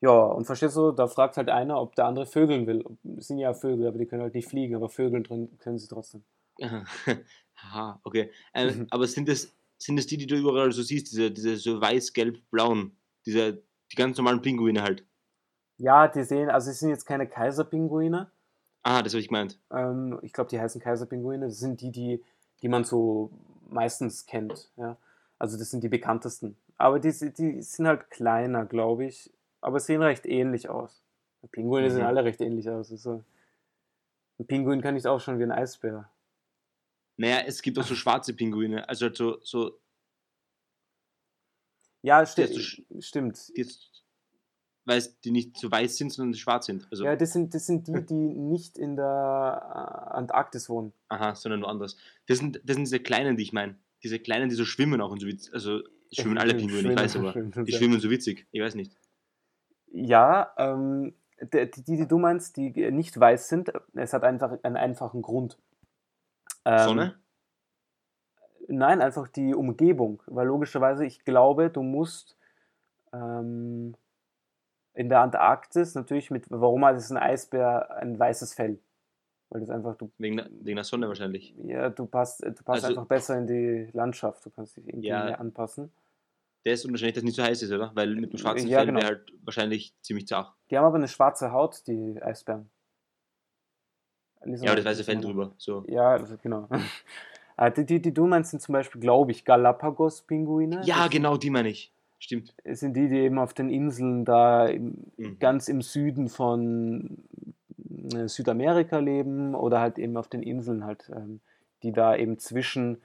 Ja, 0.00 0.10
und 0.12 0.46
verstehst 0.46 0.76
du, 0.76 0.92
da 0.92 1.06
fragt 1.08 1.36
halt 1.36 1.50
einer, 1.50 1.80
ob 1.80 1.94
der 1.96 2.06
andere 2.06 2.26
vögeln 2.26 2.66
will. 2.66 2.84
Das 3.04 3.28
sind 3.28 3.38
ja 3.38 3.54
Vögel, 3.54 3.86
aber 3.88 3.98
die 3.98 4.06
können 4.06 4.22
halt 4.22 4.34
nicht 4.34 4.48
fliegen, 4.48 4.76
aber 4.76 4.88
vögeln 4.90 5.24
drin 5.24 5.58
können 5.58 5.78
sie 5.78 5.88
trotzdem. 5.88 6.24
Aha, 6.60 8.00
okay. 8.04 8.30
Ähm, 8.54 8.82
Mhm. 8.82 8.86
aber 8.90 9.06
sind 9.06 9.28
das, 9.28 9.54
sind 9.78 9.96
das 9.96 10.06
die, 10.06 10.16
die 10.16 10.26
du 10.26 10.36
überall 10.36 10.72
so 10.72 10.82
siehst, 10.82 11.12
diese, 11.12 11.30
diese 11.30 11.56
so 11.56 11.80
weiß-gelb-blauen, 11.80 12.96
diese, 13.26 13.62
die 13.92 13.96
ganz 13.96 14.16
normalen 14.16 14.42
Pinguine 14.42 14.82
halt? 14.82 15.04
Ja, 15.78 16.08
die 16.08 16.22
sehen, 16.22 16.48
also 16.50 16.70
es 16.70 16.78
sind 16.80 16.90
jetzt 16.90 17.04
keine 17.06 17.26
Kaiserpinguine. 17.28 18.30
Ah, 18.88 19.02
das 19.02 19.14
habe 19.14 19.20
ich 19.20 19.26
gemeint. 19.26 19.58
Ähm, 19.72 20.20
ich 20.22 20.32
glaube, 20.32 20.48
die 20.48 20.60
heißen 20.60 20.80
Kaiserpinguine. 20.80 21.46
Das 21.46 21.58
sind 21.58 21.80
die, 21.80 21.90
die, 21.90 22.22
die 22.62 22.68
man 22.68 22.84
so 22.84 23.32
meistens 23.68 24.26
kennt. 24.26 24.70
Ja? 24.76 24.96
Also 25.40 25.58
das 25.58 25.72
sind 25.72 25.82
die 25.82 25.88
bekanntesten. 25.88 26.56
Aber 26.78 27.00
die, 27.00 27.10
die 27.32 27.62
sind 27.62 27.88
halt 27.88 28.10
kleiner, 28.10 28.64
glaube 28.64 29.06
ich. 29.06 29.32
Aber 29.60 29.80
sehen 29.80 30.02
recht 30.02 30.24
ähnlich 30.24 30.68
aus. 30.68 31.02
Pinguine 31.50 31.90
sehen 31.90 32.02
Mhm. 32.02 32.06
alle 32.06 32.22
recht 32.24 32.40
ähnlich 32.40 32.70
aus. 32.70 32.92
Also, 32.92 33.24
ein 34.38 34.46
Pinguin 34.46 34.82
kann 34.82 34.94
nicht 34.94 35.08
auch 35.08 35.20
schon 35.20 35.40
wie 35.40 35.42
ein 35.42 35.50
Eisbär. 35.50 36.08
Naja, 37.16 37.40
es 37.44 37.60
gibt 37.62 37.78
auch 37.78 37.84
so 37.84 37.96
schwarze 37.96 38.34
Pinguine, 38.34 38.88
also 38.88 39.06
halt 39.06 39.16
so, 39.16 39.40
so 39.42 39.80
Ja, 42.02 42.24
sti 42.24 42.46
so 42.46 43.00
stimmt. 43.00 43.56
die 43.56 43.66
weil 44.86 45.02
die 45.24 45.32
nicht 45.32 45.58
so 45.58 45.70
weiß 45.70 45.96
sind, 45.96 46.12
sondern 46.12 46.34
schwarz 46.34 46.66
sind. 46.66 46.86
Also, 46.90 47.04
Ja, 47.04 47.16
das 47.16 47.32
sind, 47.32 47.52
das 47.54 47.66
sind 47.66 47.88
die, 47.88 48.06
die 48.06 48.14
nicht 48.14 48.78
in 48.78 48.96
der 48.96 49.04
äh, 49.04 50.14
Antarktis 50.14 50.68
wohnen. 50.70 50.92
aha, 51.08 51.34
sondern 51.34 51.60
nur 51.60 51.68
anders. 51.68 51.96
Das 52.26 52.38
sind, 52.38 52.60
das 52.64 52.76
sind 52.76 52.84
diese 52.84 53.00
kleinen, 53.00 53.36
die 53.36 53.42
ich 53.42 53.52
meine. 53.52 53.76
Diese 54.02 54.18
kleinen, 54.18 54.48
die 54.48 54.54
so 54.54 54.64
schwimmen 54.64 55.00
auch 55.00 55.10
und 55.10 55.20
so 55.20 55.26
witzig. 55.26 55.52
Also 55.52 55.80
schwimmen 56.12 56.38
alle 56.38 56.54
Pinguine, 56.54 56.92
ich 56.92 56.98
weiß 56.98 57.16
aber. 57.16 57.32
Die 57.32 57.72
schwimmen 57.72 58.00
so 58.00 58.08
witzig, 58.10 58.46
ich 58.52 58.62
weiß 58.62 58.76
nicht. 58.76 58.96
Ja, 59.88 60.52
ähm, 60.56 61.14
die, 61.40 61.70
die, 61.70 61.96
die 61.96 62.06
du 62.06 62.18
meinst, 62.18 62.56
die 62.56 62.70
nicht 62.90 63.18
weiß 63.18 63.48
sind, 63.48 63.72
es 63.94 64.12
hat 64.12 64.22
einfach 64.22 64.56
einen 64.62 64.76
einfachen 64.76 65.22
Grund. 65.22 65.58
Ähm, 66.64 66.78
Sonne? 66.78 67.14
Nein, 68.68 69.00
einfach 69.00 69.28
die 69.28 69.54
Umgebung. 69.54 70.22
Weil 70.26 70.46
logischerweise, 70.46 71.04
ich 71.04 71.24
glaube, 71.24 71.70
du 71.70 71.82
musst 71.82 72.36
ähm, 73.12 73.96
in 74.96 75.08
der 75.08 75.20
Antarktis 75.20 75.94
natürlich 75.94 76.30
mit, 76.30 76.46
warum 76.50 76.84
hat 76.84 76.96
es 76.96 77.10
ein 77.10 77.16
Eisbär 77.18 77.96
ein 77.96 78.18
weißes 78.18 78.54
Fell? 78.54 78.78
Weil 79.50 79.60
das 79.60 79.70
einfach, 79.70 79.94
du, 79.96 80.10
Wegen 80.18 80.38
der, 80.38 80.48
wegen 80.50 80.74
der 80.76 80.84
Sonne 80.84 81.06
wahrscheinlich. 81.06 81.54
ja, 81.62 81.88
du 81.90 82.06
passt, 82.06 82.42
du 82.44 82.50
passt 82.52 82.68
Also- 82.84 82.88
einfach 82.88 83.06
besser 83.06 83.38
in 83.38 83.46
die 83.46 83.88
Landschaft, 83.92 84.44
du 84.44 84.50
kannst 84.50 84.76
dich 84.76 84.88
irgendwie 84.88 85.06
Ja. 85.08 85.24
mehr 85.24 85.38
anpassen. 85.40 85.92
Das 86.64 86.84
und 86.84 86.90
wahrscheinlich, 86.92 87.14
dass 87.14 87.20
es 87.22 87.26
nicht 87.26 87.36
so 87.36 87.44
heiß 87.44 87.62
ist, 87.62 87.70
oder? 87.70 87.92
Weil 87.94 88.16
mit 88.16 88.32
dem 88.32 88.38
schwarzen 88.38 88.66
Ja, 88.66 88.78
Fell 88.78 88.86
genau. 88.86 88.98
wäre 88.98 89.08
halt 89.08 89.32
wahrscheinlich 89.44 89.94
ziemlich 90.02 90.26
zart. 90.26 90.52
Die 90.70 90.76
haben 90.76 90.84
aber 90.84 90.96
eine 90.96 91.06
schwarze 91.06 91.52
Haut, 91.52 91.86
die 91.86 92.20
Eisbären. 92.20 92.68
Lesen 94.44 94.64
Ja, 94.64 94.74
das 94.74 94.84
weiße 94.84 95.04
Fell 95.04 95.20
drüber. 95.20 95.52
So. 95.58 95.84
Ja, 95.88 96.10
also 96.10 96.36
genau. 96.42 96.68
Ah, 97.58 97.70
die, 97.70 97.86
die, 97.86 98.02
die 98.02 98.12
du 98.12 98.26
meinst, 98.26 98.50
sind 98.50 98.60
zum 98.60 98.74
Beispiel, 98.74 99.00
glaube 99.00 99.30
ich, 99.30 99.46
Galapagos-Pinguine. 99.46 100.82
Ja, 100.84 101.06
genau, 101.08 101.38
die 101.38 101.48
meine 101.48 101.70
ich. 101.70 101.90
Stimmt. 102.18 102.54
sind 102.64 102.94
die, 102.94 103.08
die 103.08 103.18
eben 103.18 103.38
auf 103.38 103.52
den 103.54 103.68
Inseln 103.70 104.24
da 104.24 104.66
im, 104.66 104.94
Mhm. 105.16 105.38
ganz 105.38 105.68
im 105.68 105.82
Süden 105.82 106.28
von 106.28 107.18
äh, 108.14 108.26
Südamerika 108.28 108.98
leben 108.98 109.54
oder 109.54 109.80
halt 109.80 109.98
eben 109.98 110.16
auf 110.16 110.28
den 110.28 110.42
Inseln 110.42 110.84
halt, 110.84 111.10
ähm, 111.14 111.40
die 111.82 111.92
da 111.92 112.16
eben 112.16 112.38
zwischen 112.38 113.02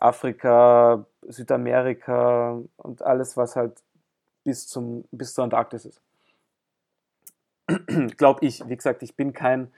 Afrika, 0.00 1.06
Südamerika 1.28 2.60
und 2.78 3.02
alles, 3.02 3.36
was 3.36 3.54
halt 3.56 3.82
bis 4.44 4.66
zum 4.66 5.04
bis 5.12 5.34
zur 5.34 5.44
Antarktis 5.44 5.84
ist. 5.86 6.00
Glaube 8.16 8.44
ich, 8.44 8.66
wie 8.68 8.76
gesagt, 8.76 9.02
ich 9.02 9.14
bin 9.14 9.32
kein 9.32 9.70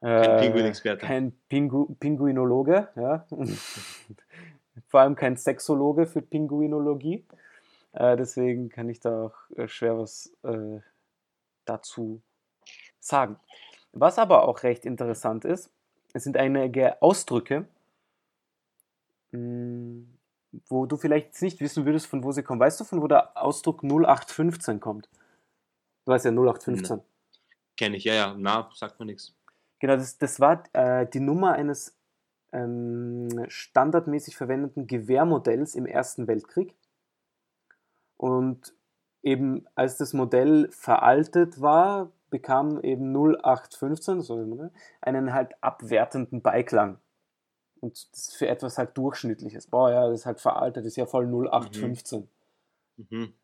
Kein 0.00 0.22
äh, 0.22 0.38
Pinguinexperte. 0.40 1.06
kein 1.06 1.32
Pingu 1.48 1.94
Pinguinologe, 1.98 2.88
ja. 2.96 3.26
Vor 4.88 5.00
allem 5.00 5.14
kein 5.16 5.36
Sexologe 5.36 6.06
für 6.06 6.20
Pinguinologie. 6.22 7.24
Äh, 7.94 8.16
deswegen 8.16 8.68
kann 8.68 8.88
ich 8.88 9.00
da 9.00 9.26
auch 9.26 9.56
äh, 9.56 9.68
schwer 9.68 9.98
was 9.98 10.32
äh, 10.42 10.80
dazu 11.64 12.20
sagen. 12.98 13.38
Was 13.92 14.18
aber 14.18 14.48
auch 14.48 14.64
recht 14.64 14.84
interessant 14.84 15.44
ist, 15.44 15.70
es 16.12 16.24
sind 16.24 16.36
einige 16.36 17.00
Ausdrücke, 17.00 17.66
mh, 19.30 20.06
wo 20.68 20.86
du 20.86 20.96
vielleicht 20.96 21.26
jetzt 21.28 21.42
nicht 21.42 21.60
wissen 21.60 21.86
würdest, 21.86 22.06
von 22.06 22.24
wo 22.24 22.32
sie 22.32 22.42
kommen. 22.42 22.60
Weißt 22.60 22.80
du, 22.80 22.84
von 22.84 23.00
wo 23.02 23.06
der 23.06 23.36
Ausdruck 23.36 23.82
0815 23.82 24.80
kommt? 24.80 25.08
Du 26.04 26.12
weißt 26.12 26.24
ja 26.24 26.30
0815. 26.32 27.00
Kenne 27.76 27.96
ich, 27.96 28.04
ja, 28.04 28.14
ja. 28.14 28.34
Na, 28.36 28.70
sagt 28.74 28.98
mir 29.00 29.06
nichts. 29.06 29.34
Genau, 29.80 29.96
das, 29.96 30.18
das 30.18 30.40
war 30.40 30.64
äh, 30.72 31.06
die 31.06 31.20
Nummer 31.20 31.52
eines 31.52 31.96
ähm, 32.52 33.28
standardmäßig 33.48 34.36
verwendeten 34.36 34.86
Gewehrmodells 34.86 35.74
im 35.74 35.86
Ersten 35.86 36.26
Weltkrieg. 36.26 36.74
Und 38.16 38.74
eben 39.22 39.66
als 39.74 39.96
das 39.96 40.12
Modell 40.12 40.68
veraltet 40.70 41.60
war, 41.60 42.12
bekam 42.30 42.80
eben 42.80 43.12
0815 43.12 44.20
so 44.22 44.70
einen 45.00 45.32
halt 45.32 45.52
abwertenden 45.62 46.42
Beiklang. 46.42 46.98
Und 47.80 47.92
das 48.12 48.28
ist 48.28 48.36
für 48.36 48.48
etwas 48.48 48.78
halt 48.78 48.96
Durchschnittliches. 48.96 49.66
Boah, 49.66 49.90
ja, 49.90 50.08
das 50.08 50.20
ist 50.20 50.26
halt 50.26 50.40
veraltet, 50.40 50.84
das 50.84 50.92
ist 50.92 50.96
ja 50.96 51.06
voll 51.06 51.26
0815. 51.26 52.28
Mhm. 52.96 53.34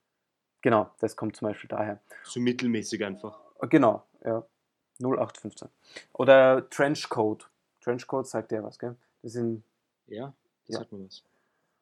Genau, 0.62 0.90
das 1.00 1.16
kommt 1.16 1.36
zum 1.36 1.48
Beispiel 1.48 1.68
daher. 1.68 2.00
So 2.24 2.40
mittelmäßig 2.40 3.04
einfach. 3.04 3.38
Genau, 3.68 4.02
ja. 4.24 4.44
0815. 4.98 5.68
Oder 6.12 6.68
Trenchcoat. 6.68 7.48
Trenchcoat 7.80 8.26
sagt 8.26 8.52
ja 8.52 8.62
was, 8.62 8.78
gell? 8.78 8.96
Das 9.22 9.32
sind, 9.32 9.62
Ja, 10.06 10.34
das 10.66 10.74
Ja. 10.74 10.78
sagt 10.80 10.92
mir 10.92 11.04
was. 11.06 11.22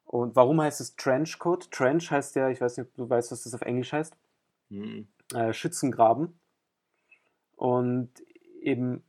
Und 0.08 0.36
warum 0.36 0.60
heißt 0.62 0.80
es 0.80 0.96
Trenchcoat? 0.96 1.70
Trench 1.70 2.10
heißt 2.10 2.34
ja, 2.34 2.48
ich 2.48 2.62
weiß 2.62 2.78
nicht, 2.78 2.88
ob 2.88 2.94
du 2.96 3.10
weißt, 3.10 3.30
was 3.30 3.42
das 3.42 3.52
auf 3.52 3.60
Englisch 3.60 3.92
heißt. 3.92 4.16
Mhm. 4.70 5.06
Äh, 5.34 5.52
Schützengraben. 5.52 6.32
Und 7.56 8.10
eben 8.62 9.04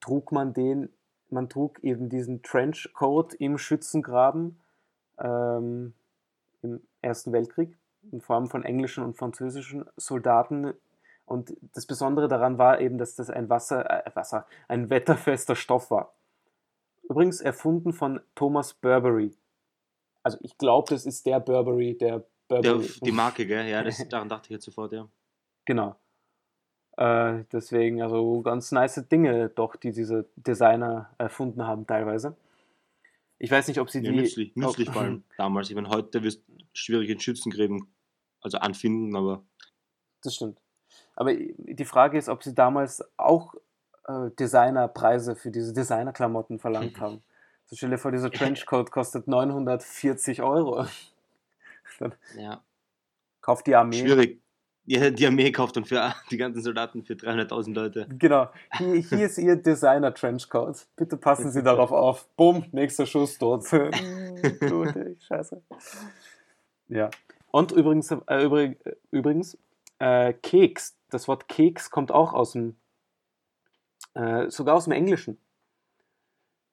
trug 0.00 0.32
man 0.32 0.54
den, 0.54 0.88
man 1.28 1.50
trug 1.50 1.84
eben 1.84 2.08
diesen 2.08 2.42
Trenchcoat 2.42 3.34
im 3.34 3.58
Schützengraben 3.58 4.58
ähm, 5.18 5.92
im 6.62 6.80
Ersten 7.02 7.32
Weltkrieg, 7.32 7.76
in 8.10 8.22
Form 8.22 8.48
von 8.48 8.64
englischen 8.64 9.04
und 9.04 9.18
französischen 9.18 9.84
Soldaten. 9.98 10.72
Und 11.26 11.54
das 11.74 11.84
Besondere 11.84 12.28
daran 12.28 12.56
war 12.56 12.80
eben, 12.80 12.96
dass 12.96 13.14
das 13.14 13.28
ein 13.28 13.50
Wasser, 13.50 14.06
äh, 14.06 14.10
Wasser, 14.14 14.46
ein 14.68 14.88
wetterfester 14.88 15.54
Stoff 15.54 15.90
war. 15.90 16.14
Übrigens 17.10 17.42
erfunden 17.42 17.92
von 17.92 18.20
Thomas 18.34 18.72
Burberry. 18.72 19.36
Also 20.24 20.38
ich 20.40 20.58
glaube, 20.58 20.88
das 20.92 21.06
ist 21.06 21.24
der 21.26 21.38
Burberry, 21.38 21.96
der 21.96 22.24
Der, 22.50 22.60
Burberry. 22.62 22.88
die 23.04 23.12
Marke, 23.12 23.46
gell? 23.46 23.68
Ja, 23.68 23.82
das, 23.82 23.98
daran 24.08 24.28
dachte 24.28 24.46
ich 24.46 24.50
jetzt 24.50 24.64
sofort, 24.64 24.92
ja. 24.92 25.08
Genau. 25.66 25.96
Äh, 26.96 27.44
deswegen, 27.52 28.02
also 28.02 28.40
ganz 28.42 28.72
nice 28.72 29.06
Dinge 29.10 29.48
doch, 29.50 29.76
die 29.76 29.92
diese 29.92 30.26
Designer 30.36 31.10
erfunden 31.18 31.66
haben 31.66 31.86
teilweise. 31.86 32.36
Ich 33.38 33.50
weiß 33.50 33.68
nicht, 33.68 33.80
ob 33.80 33.90
sie 33.90 34.00
ja 34.00 34.10
die. 34.10 34.16
nützlich, 34.16 34.56
nützlich 34.56 34.90
vor 34.90 35.02
allem 35.02 35.24
damals. 35.36 35.68
Ich 35.68 35.74
meine, 35.74 35.88
heute 35.90 36.22
wirst 36.22 36.42
du 36.48 36.54
schwierig 36.72 37.10
in 37.10 37.20
Schützengräben 37.20 37.92
also 38.40 38.58
anfinden, 38.58 39.16
aber 39.16 39.44
Das 40.22 40.34
stimmt. 40.36 40.58
Aber 41.16 41.34
die 41.34 41.84
Frage 41.84 42.16
ist, 42.18 42.28
ob 42.28 42.42
sie 42.42 42.54
damals 42.54 43.02
auch 43.16 43.54
äh, 44.06 44.30
Designerpreise 44.38 45.34
für 45.36 45.50
diese 45.50 45.72
Designerklamotten 45.72 46.58
verlangt 46.58 46.98
haben. 47.00 47.22
So 47.74 47.78
stell 47.78 47.90
dir 47.90 47.98
vor, 47.98 48.12
dieser 48.12 48.30
Trenchcoat 48.30 48.92
kostet 48.92 49.26
940 49.26 50.42
Euro. 50.42 50.86
Dann 51.98 52.14
ja, 52.38 52.62
kauft 53.40 53.66
die 53.66 53.74
Armee. 53.74 53.98
schwierig. 53.98 54.40
Ja, 54.84 55.10
die 55.10 55.26
Armee 55.26 55.50
kauft 55.50 55.74
dann 55.74 55.84
für 55.84 56.14
die 56.30 56.36
ganzen 56.36 56.62
Soldaten 56.62 57.02
für 57.04 57.14
300.000 57.14 57.74
Leute. 57.74 58.06
Genau. 58.16 58.48
Hier, 58.78 58.94
hier 58.94 59.26
ist 59.26 59.38
Ihr 59.38 59.56
Designer-Trenchcoat. 59.56 60.86
Bitte 60.94 61.16
passen 61.16 61.50
Sie 61.50 61.64
darauf 61.64 61.90
auf. 61.90 62.28
Bumm, 62.36 62.66
nächster 62.70 63.06
Schuss 63.06 63.38
tot. 63.38 63.64
Scheiße. 65.18 65.60
Ja. 66.86 67.10
Und 67.50 67.72
übrigens, 67.72 68.12
äh, 68.12 68.44
übrig, 68.44 68.78
übrigens 69.10 69.58
äh, 69.98 70.32
Keks. 70.32 70.96
Das 71.10 71.26
Wort 71.26 71.48
Keks 71.48 71.90
kommt 71.90 72.12
auch 72.12 72.34
aus 72.34 72.52
dem, 72.52 72.76
äh, 74.14 74.48
sogar 74.48 74.76
aus 74.76 74.84
dem 74.84 74.92
Englischen. 74.92 75.38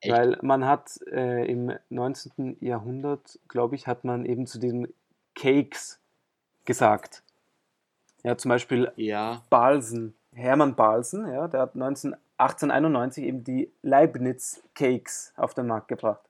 Echt? 0.02 0.12
Weil 0.12 0.38
man 0.42 0.66
hat 0.66 1.00
äh, 1.12 1.46
im 1.46 1.74
19. 1.90 2.58
Jahrhundert, 2.60 3.40
glaube 3.48 3.76
ich, 3.76 3.88
hat 3.88 4.04
man 4.04 4.26
eben 4.26 4.48
zu 4.48 4.60
diesem 4.60 4.88
Cakes 5.36 6.00
gesagt. 6.66 7.24
Ja, 8.24 8.38
zum 8.38 8.50
Beispiel 8.50 8.92
Ja, 8.96 9.44
Balsen, 9.50 10.16
Hermann 10.34 10.76
Balsen, 10.76 11.28
ja, 11.28 11.48
der 11.48 11.62
hat 11.62 11.76
19, 11.76 12.16
1891 12.38 13.24
eben 13.24 13.44
die 13.44 13.72
Leibniz 13.84 14.64
Cakes 14.74 15.34
auf 15.38 15.54
den 15.54 15.68
Markt 15.68 15.88
gebracht. 15.88 16.22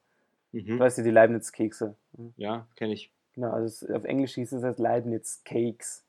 Du 0.52 0.60
mhm. 0.60 0.80
weißt 0.80 0.98
ja, 0.98 1.04
die 1.04 1.12
Leibniz 1.12 1.52
Kekse. 1.52 1.96
ja, 2.36 2.68
kenne 2.76 2.94
ich. 2.94 3.10
Genau, 3.34 3.52
also 3.52 3.94
auf 3.94 4.04
Englisch 4.04 4.34
hieß 4.34 4.52
es 4.52 4.64
halt 4.64 4.80
Leibniz 4.80 5.42
Cakes. 5.46 6.04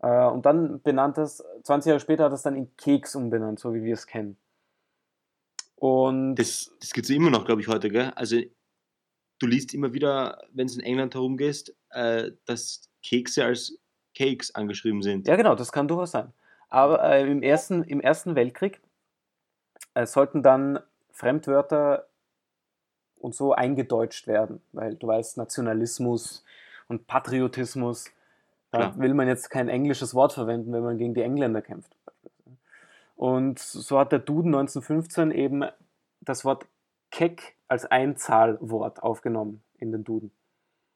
Äh, 0.00 0.26
und 0.26 0.46
dann 0.46 0.80
benannt 0.80 1.18
das, 1.18 1.44
20 1.64 1.90
Jahre 1.90 2.00
später 2.00 2.24
hat 2.24 2.32
es 2.32 2.42
dann 2.42 2.56
in 2.56 2.74
Keks 2.76 3.14
umbenannt, 3.14 3.58
so 3.58 3.74
wie 3.74 3.82
wir 3.82 3.94
es 3.94 4.06
kennen. 4.06 4.38
Und 5.78 6.34
Das, 6.34 6.72
das 6.80 6.92
gibt 6.92 7.04
es 7.04 7.10
immer 7.10 7.30
noch, 7.30 7.44
glaube 7.44 7.60
ich, 7.60 7.68
heute, 7.68 7.88
gell? 7.88 8.10
Also, 8.16 8.40
du 9.38 9.46
liest 9.46 9.74
immer 9.74 9.92
wieder, 9.92 10.42
wenn 10.52 10.66
du 10.66 10.74
in 10.74 10.80
England 10.80 11.14
herumgehst, 11.14 11.74
äh, 11.90 12.32
dass 12.46 12.90
Kekse 13.02 13.44
als 13.44 13.78
Cakes 14.16 14.54
angeschrieben 14.54 15.02
sind. 15.02 15.28
Ja, 15.28 15.36
genau, 15.36 15.54
das 15.54 15.70
kann 15.70 15.86
durchaus 15.86 16.10
sein. 16.10 16.32
Aber 16.68 17.02
äh, 17.02 17.30
im, 17.30 17.42
ersten, 17.42 17.84
im 17.84 18.00
Ersten 18.00 18.34
Weltkrieg 18.34 18.80
äh, 19.94 20.06
sollten 20.06 20.42
dann 20.42 20.80
Fremdwörter 21.12 22.08
und 23.20 23.34
so 23.34 23.52
eingedeutscht 23.52 24.26
werden, 24.26 24.60
weil 24.72 24.96
du 24.96 25.06
weißt, 25.06 25.36
Nationalismus 25.36 26.44
und 26.88 27.06
Patriotismus, 27.06 28.10
da 28.70 28.78
Klar. 28.78 28.98
will 28.98 29.14
man 29.14 29.28
jetzt 29.28 29.50
kein 29.50 29.68
englisches 29.68 30.14
Wort 30.14 30.32
verwenden, 30.32 30.72
wenn 30.72 30.82
man 30.82 30.98
gegen 30.98 31.14
die 31.14 31.22
Engländer 31.22 31.62
kämpft. 31.62 31.90
Und 33.18 33.58
so 33.58 33.98
hat 33.98 34.12
der 34.12 34.20
Duden 34.20 34.54
1915 34.54 35.32
eben 35.32 35.64
das 36.20 36.44
Wort 36.44 36.68
Keck 37.10 37.56
als 37.66 37.84
Einzahlwort 37.84 39.02
aufgenommen 39.02 39.60
in 39.78 39.90
den 39.90 40.04
Duden. 40.04 40.30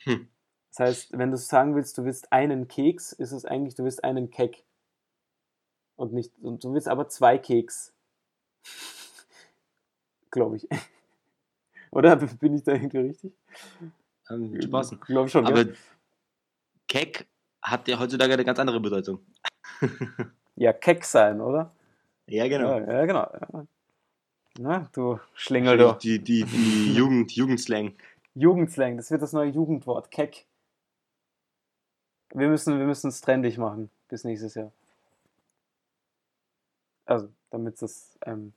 Hm. 0.05 0.29
Das 0.71 0.79
heißt, 0.79 1.19
wenn 1.19 1.33
du 1.33 1.37
sagen 1.37 1.75
willst, 1.75 1.99
du 1.99 2.05
willst 2.05 2.33
einen 2.33 2.69
Keks, 2.69 3.13
ist 3.13 3.33
es 3.33 3.45
eigentlich, 3.45 3.75
du 3.75 3.83
willst 3.83 4.05
einen 4.05 4.31
Keck. 4.31 4.63
Und 5.97 6.13
nicht, 6.13 6.33
und 6.41 6.63
du 6.63 6.73
willst 6.73 6.87
aber 6.87 7.09
zwei 7.09 7.39
Keks. 7.39 7.93
Glaube 10.31 10.59
ich. 10.59 10.69
Oder 11.91 12.15
bin 12.15 12.55
ich 12.55 12.63
da 12.63 12.75
irgendwie 12.75 12.99
richtig? 12.99 13.33
Ähm, 14.31 14.61
passen. 14.71 15.01
Glaube 15.01 15.29
schon. 15.29 15.45
Aber 15.45 15.65
gell? 15.65 15.77
Keck 16.87 17.27
hat 17.61 17.89
ja 17.89 17.99
heutzutage 17.99 18.33
eine 18.35 18.45
ganz 18.45 18.61
andere 18.61 18.79
Bedeutung. 18.79 19.27
Ja, 20.55 20.75
Keck 20.75 21.03
sein, 21.03 21.41
oder? 21.41 21.75
Ja, 22.33 22.49
genau. 22.49 22.79
Ja, 22.79 22.93
ja 22.93 23.05
genau. 23.05 23.67
Na, 24.59 24.89
du 24.95 25.21
Schlingel, 25.35 25.77
du. 25.77 25.93
Die, 26.01 26.19
die, 26.19 26.45
die 26.45 26.95
Jugend, 26.97 27.33
Jugendslang. 27.33 27.95
Jugendslang, 28.35 28.97
das 28.97 29.11
wird 29.11 29.21
das 29.21 29.35
neue 29.35 29.51
Jugendwort. 29.51 30.11
Keck. 30.11 30.47
Wir 32.33 32.49
müssen 32.49 32.79
wir 32.79 32.87
müssen 32.87 33.09
es 33.09 33.21
trendig 33.21 33.59
machen 33.59 33.91
bis 34.09 34.25
nächstes 34.25 34.55
Jahr. 34.55 34.73
Also, 37.05 37.29
damit 37.51 37.83
es 37.83 38.19
ähm, 38.25 38.55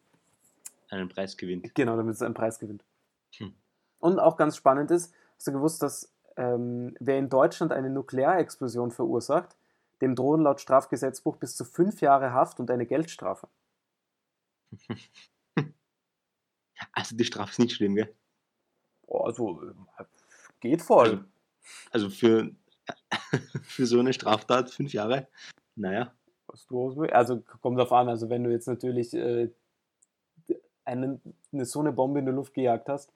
Einen 0.89 1.10
Preis 1.10 1.36
gewinnt. 1.36 1.75
Genau, 1.75 1.98
damit 1.98 2.15
es 2.15 2.22
einen 2.22 2.34
Preis 2.34 2.60
gewinnt. 2.60 2.86
Hm. 3.36 3.53
Und 4.00 4.20
auch 4.20 4.38
ganz 4.38 4.55
spannend 4.55 4.89
ist, 4.91 5.13
hast 5.36 5.48
du 5.48 5.51
gewusst, 5.51 5.84
dass 5.84 6.10
ähm, 6.38 6.96
wer 7.01 7.17
in 7.17 7.27
Deutschland 7.27 7.74
eine 7.74 7.89
Nuklearexplosion 7.89 8.91
verursacht, 8.91 9.58
dem 10.00 10.15
drohen 10.15 10.44
laut 10.44 10.62
Strafgesetzbuch 10.62 11.36
bis 11.36 11.58
zu 11.58 11.65
fünf 11.65 12.00
Jahre 12.00 12.32
Haft 12.32 12.62
und 12.62 12.72
eine 12.72 12.86
Geldstrafe. 12.86 13.50
Also 16.91 17.15
die 17.15 17.24
Strafe 17.24 17.51
ist 17.51 17.60
nicht 17.60 17.74
schlimm, 17.74 17.96
gell? 17.96 18.13
Boah, 19.08 19.27
also 19.27 19.62
äh, 19.63 20.03
geht 20.60 20.82
voll. 20.82 21.25
Also 21.91 22.10
für 22.10 22.53
Für 23.63 23.86
so 23.86 24.00
eine 24.00 24.13
Straftat 24.13 24.70
fünf 24.72 24.94
Jahre. 24.94 25.27
Naja. 25.75 26.13
Also 27.12 27.41
kommt 27.62 27.77
drauf 27.77 27.91
an, 27.91 28.08
also 28.08 28.29
wenn 28.29 28.44
du 28.44 28.51
jetzt 28.51 28.67
natürlich 28.67 29.13
äh, 29.13 29.50
einen, 30.86 31.22
eine, 31.51 31.65
so 31.65 31.79
eine 31.79 31.91
Bombe 31.91 32.20
in 32.20 32.25
die 32.25 32.32
Luft 32.32 32.53
gejagt 32.53 32.88
hast, 32.88 33.12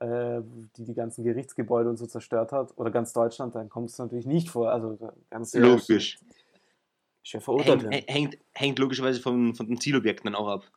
äh, 0.00 0.42
die 0.76 0.84
die 0.84 0.94
ganzen 0.94 1.24
Gerichtsgebäude 1.24 1.88
und 1.88 1.96
so 1.96 2.06
zerstört 2.06 2.52
hat, 2.52 2.76
oder 2.76 2.90
ganz 2.90 3.12
Deutschland, 3.12 3.54
dann 3.54 3.68
kommt 3.68 3.90
es 3.90 3.98
natürlich 3.98 4.26
nicht 4.26 4.50
vor. 4.50 4.70
Also 4.70 4.96
da 4.96 5.14
ganz 5.30 5.54
Logisch. 5.54 6.18
Schwer 7.22 7.40
verurteilt 7.40 7.84
Hängt, 7.84 8.10
hängt, 8.10 8.38
hängt 8.52 8.78
logischerweise 8.78 9.20
von, 9.20 9.54
von 9.54 9.66
den 9.66 9.80
Zielobjekten 9.80 10.30
dann 10.30 10.34
auch 10.34 10.48
ab. 10.48 10.70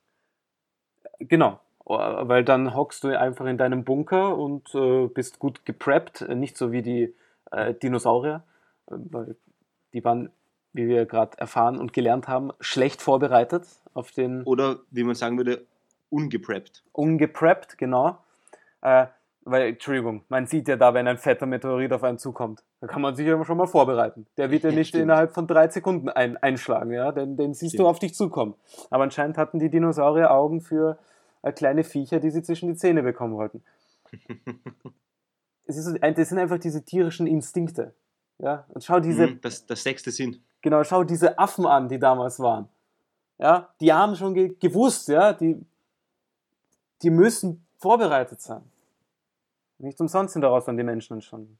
Genau, 1.20 1.60
weil 1.86 2.44
dann 2.44 2.76
hockst 2.76 3.04
du 3.04 3.18
einfach 3.18 3.46
in 3.46 3.58
deinem 3.58 3.84
Bunker 3.84 4.38
und 4.38 4.74
äh, 4.76 5.08
bist 5.08 5.40
gut 5.40 5.66
gepreppt, 5.66 6.28
nicht 6.30 6.58
so 6.58 6.72
wie 6.72 6.82
die 6.82 7.14
äh, 7.52 7.74
Dinosaurier, 7.74 8.44
weil 8.88 9.36
die 9.94 10.04
waren, 10.04 10.30
wie 10.74 10.88
wir 10.88 11.06
gerade 11.06 11.38
erfahren 11.38 11.80
und 11.80 11.94
gelernt 11.94 12.28
haben, 12.28 12.52
schlecht 12.60 13.02
vorbereitet 13.02 13.66
auf 13.94 14.12
den 14.12 14.44
Oder 14.44 14.80
wie 14.92 15.04
man 15.04 15.16
sagen 15.16 15.38
würde, 15.38 15.66
ungepreppt. 16.10 16.84
ungepreppt, 16.92 17.78
genau. 17.78 18.18
Äh, 18.82 19.08
weil, 19.50 19.70
Entschuldigung, 19.70 20.24
man 20.30 20.46
sieht 20.48 20.68
ja 20.68 20.76
da, 20.76 20.94
wenn 20.94 21.08
ein 21.08 21.18
fetter 21.18 21.46
Meteorit 21.46 21.92
auf 21.94 22.04
einen 22.04 22.18
zukommt. 22.18 22.64
Da 22.82 22.88
kann 22.88 23.02
man 23.02 23.16
sich 23.16 23.26
ja 23.26 23.44
schon 23.46 23.58
mal 23.58 23.68
vorbereiten. 23.68 24.28
Der 24.38 24.52
wird 24.52 24.64
ja 24.64 24.72
nicht 24.72 24.90
stimmt. 24.90 25.04
innerhalb 25.04 25.34
von 25.34 25.48
drei 25.48 25.68
Sekunden 25.70 26.10
ein, 26.10 26.38
einschlagen, 26.38 26.92
ja. 26.92 27.12
Den, 27.12 27.38
den 27.38 27.54
siehst 27.54 27.74
du 27.74 27.78
Stimmt. 27.78 27.90
auf 27.90 28.00
dich 28.00 28.14
zukommen. 28.14 28.56
Aber 28.90 29.04
anscheinend 29.04 29.38
hatten 29.38 29.60
die 29.60 29.70
Dinosaurier 29.70 30.32
Augen 30.32 30.62
für 30.62 30.98
äh, 31.42 31.52
kleine 31.52 31.84
Viecher, 31.84 32.20
die 32.20 32.30
sie 32.30 32.44
zwischen 32.44 32.68
die 32.70 32.76
Zähne 32.76 33.04
bekommen 33.04 33.36
wollten. 33.36 33.64
es 35.66 35.78
ist, 35.78 35.98
das 36.02 36.30
sind 36.30 36.38
einfach 36.40 36.60
diese 36.60 36.84
tierischen 36.84 37.28
Instinkte. 37.28 37.94
Ja, 38.40 38.66
und 38.70 38.84
schau 38.84 39.00
diese, 39.00 39.28
Mhm, 39.28 39.42
das, 39.42 39.66
das 39.66 39.82
sechste 39.84 40.12
Sinn. 40.12 40.44
genau, 40.62 40.84
schau 40.84 41.04
diese 41.04 41.40
Affen 41.40 41.66
an, 41.66 41.90
die 41.90 41.98
damals 42.00 42.40
waren. 42.40 42.70
Ja, 43.40 43.70
die 43.82 43.92
haben 43.92 44.16
schon 44.16 44.34
ge 44.34 44.56
gewusst, 44.60 45.08
ja, 45.08 45.34
die, 45.34 45.60
die 47.02 47.10
müssen 47.10 47.66
vorbereitet 47.78 48.42
sein. 48.42 48.62
Nicht 49.80 50.00
umsonst 50.02 50.34
sind 50.34 50.42
daraus 50.42 50.66
dann 50.66 50.78
die 50.78 50.84
Menschen 50.84 51.14
entstanden. 51.16 51.60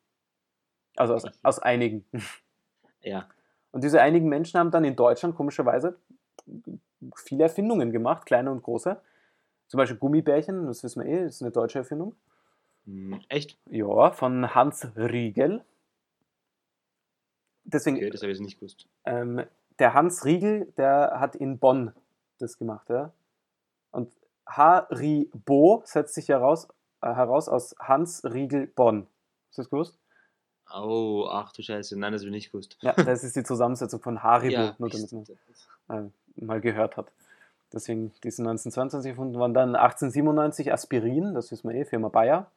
Also 0.96 1.14
aus, 1.16 1.24
aus 1.44 1.60
einigen. 1.60 2.06
Ja. 3.02 3.30
Und 3.72 3.84
diese 3.84 4.02
einigen 4.02 4.28
Menschen 4.28 4.60
haben 4.60 4.72
dann 4.72 4.84
in 4.84 4.96
Deutschland 4.96 5.36
komischerweise 5.36 5.98
viele 7.16 7.44
Erfindungen 7.44 7.92
gemacht, 7.92 8.26
kleine 8.26 8.52
und 8.52 8.64
große. 8.64 9.00
Zum 9.68 9.78
Beispiel 9.78 9.98
Gummibärchen, 9.98 10.66
das 10.66 10.84
wissen 10.84 11.04
wir 11.06 11.10
eh, 11.12 11.24
das 11.26 11.36
ist 11.36 11.42
eine 11.44 11.52
deutsche 11.52 11.80
Erfindung. 11.80 12.16
Mhm, 12.86 13.22
Echt? 13.30 13.58
Ja, 13.70 14.12
von 14.12 14.54
Hans 14.56 14.88
Riegel. 14.98 15.64
Deswegen, 17.64 17.98
Okay, 17.98 18.10
das 18.10 18.22
habe 18.24 18.32
ich 18.32 18.40
nicht 18.40 18.60
gewusst. 18.60 18.88
ähm, 19.06 19.44
der 19.80 19.94
Hans 19.94 20.26
Riegel, 20.26 20.74
der 20.78 21.20
hat 21.20 21.36
in 21.36 21.60
Bonn 21.60 21.94
das 22.40 22.58
gemacht, 22.58 22.90
ja. 22.90 23.14
Und 23.92 24.12
Haribo 24.48 25.82
setzt 25.86 26.16
sich 26.16 26.30
heraus, 26.30 26.68
heraus 27.16 27.48
aus 27.50 27.76
Hans 27.80 28.24
Riegel 28.24 28.68
Bonn. 28.68 29.08
Hast 29.50 29.58
du 29.58 29.62
das 29.64 29.70
gewusst? 29.70 29.98
Oh, 30.74 31.28
ach 31.30 31.54
du 31.54 31.62
Scheiße. 31.62 31.98
Nein, 31.98 32.12
das 32.12 32.22
habe 32.22 32.30
ich 32.30 32.34
nicht 32.36 32.52
gewusst. 32.52 32.78
Ja, 32.82 32.94
das 32.94 33.24
ist 33.24 33.36
die 33.36 33.44
Zusammensetzung 33.44 34.02
von 34.02 34.22
Haribo, 34.22 34.54
Ja, 34.62 34.76
nur 34.78 34.90
damit 34.90 35.12
man 35.88 36.12
äh, 36.38 36.44
mal 36.44 36.60
gehört 36.60 36.98
hat. 36.98 37.12
Deswegen, 37.72 38.12
die 38.24 38.32
sind 38.32 38.46
1922 38.48 39.10
erfunden 39.12 39.36
worden. 39.40 39.54
Dann 39.54 39.76
1897 39.76 40.72
Aspirin, 40.74 41.34
das 41.34 41.52
wissen 41.52 41.70
wir 41.70 41.76
eh, 41.76 41.86
Firma 41.86 42.10
Bayer. 42.10 42.50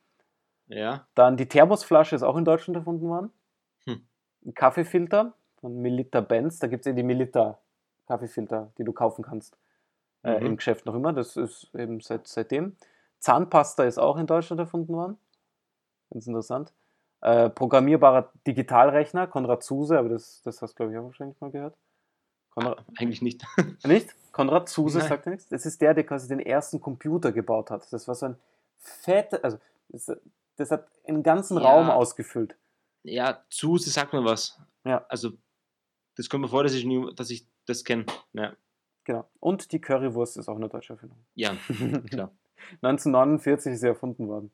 ja. 0.68 1.06
Dann 1.14 1.36
die 1.36 1.46
Thermosflasche 1.46 2.16
ist 2.16 2.22
auch 2.22 2.36
in 2.36 2.44
Deutschland 2.44 2.76
erfunden 2.76 3.08
worden. 3.08 3.32
Hm. 3.86 4.02
Ein 4.46 4.54
Kaffeefilter 4.54 5.32
von 5.60 5.80
Melita 5.80 6.20
Benz. 6.20 6.58
Da 6.58 6.66
gibt 6.66 6.86
es 6.86 6.90
eh 6.92 6.94
die 6.94 7.02
Melita 7.02 7.58
Kaffeefilter, 8.06 8.72
die 8.78 8.84
du 8.84 8.92
kaufen 8.92 9.22
kannst. 9.24 9.56
Äh, 10.22 10.38
Mhm. 10.40 10.46
Im 10.46 10.56
Geschäft 10.56 10.84
noch 10.86 10.94
immer. 10.94 11.12
Das 11.12 11.36
ist 11.36 11.68
eben 11.74 12.00
seit, 12.00 12.26
seitdem. 12.28 12.76
Zahnpasta 13.20 13.84
ist 13.84 13.98
auch 13.98 14.16
in 14.18 14.26
Deutschland 14.26 14.58
erfunden 14.60 14.92
worden. 14.94 15.18
Ganz 16.10 16.26
interessant. 16.26 16.72
Äh, 17.20 17.50
programmierbarer 17.50 18.32
Digitalrechner, 18.46 19.26
Konrad 19.26 19.62
Zuse, 19.62 19.98
aber 19.98 20.08
das, 20.08 20.40
das 20.42 20.62
hast 20.62 20.72
du, 20.72 20.76
glaube 20.76 20.92
ich, 20.92 20.98
auch 20.98 21.04
wahrscheinlich 21.04 21.40
mal 21.40 21.50
gehört. 21.50 21.76
Konrad, 22.50 22.84
Eigentlich 22.98 23.22
nicht. 23.22 23.44
nicht? 23.86 24.14
Konrad 24.32 24.68
Zuse 24.68 24.98
Nein. 24.98 25.08
sagt 25.08 25.26
nichts? 25.26 25.48
Das 25.48 25.66
ist 25.66 25.80
der, 25.80 25.94
der 25.94 26.04
quasi 26.04 26.28
den 26.28 26.40
ersten 26.40 26.80
Computer 26.80 27.30
gebaut 27.32 27.70
hat. 27.70 27.92
Das 27.92 28.08
war 28.08 28.14
so 28.14 28.26
ein 28.26 28.36
fetter, 28.78 29.38
also 29.42 29.58
das, 29.88 30.10
das 30.56 30.70
hat 30.70 30.88
einen 31.06 31.22
ganzen 31.22 31.58
Ja. 31.58 31.64
Raum 31.64 31.90
ausgefüllt. 31.90 32.56
ja, 33.02 33.44
zu, 33.50 33.76
sie 33.76 33.90
sagt 33.90 34.12
mir 34.14 34.24
was. 34.24 34.58
Ja. 34.84 35.04
Also, 35.08 35.32
das 36.16 36.28
kommt 36.28 36.42
mir 36.42 36.48
vor, 36.48 36.62
dass 36.64 36.72
ich, 36.72 36.84
nie, 36.86 37.14
dass 37.14 37.30
ich 37.30 37.46
das 37.66 37.84
kenne. 37.84 38.06
Ja. 38.32 38.54
Genau. 39.04 39.28
Und 39.40 39.72
die 39.72 39.80
Currywurst 39.80 40.36
ist 40.38 40.48
auch 40.48 40.56
eine 40.56 40.68
deutsche 40.68 40.94
Erfindung. 40.94 41.18
ja, 41.34 41.54
klar. 42.10 42.30
1949 42.82 43.72
ist 43.72 43.80
sie 43.80 43.86
erfunden 43.88 44.28
worden. 44.28 44.50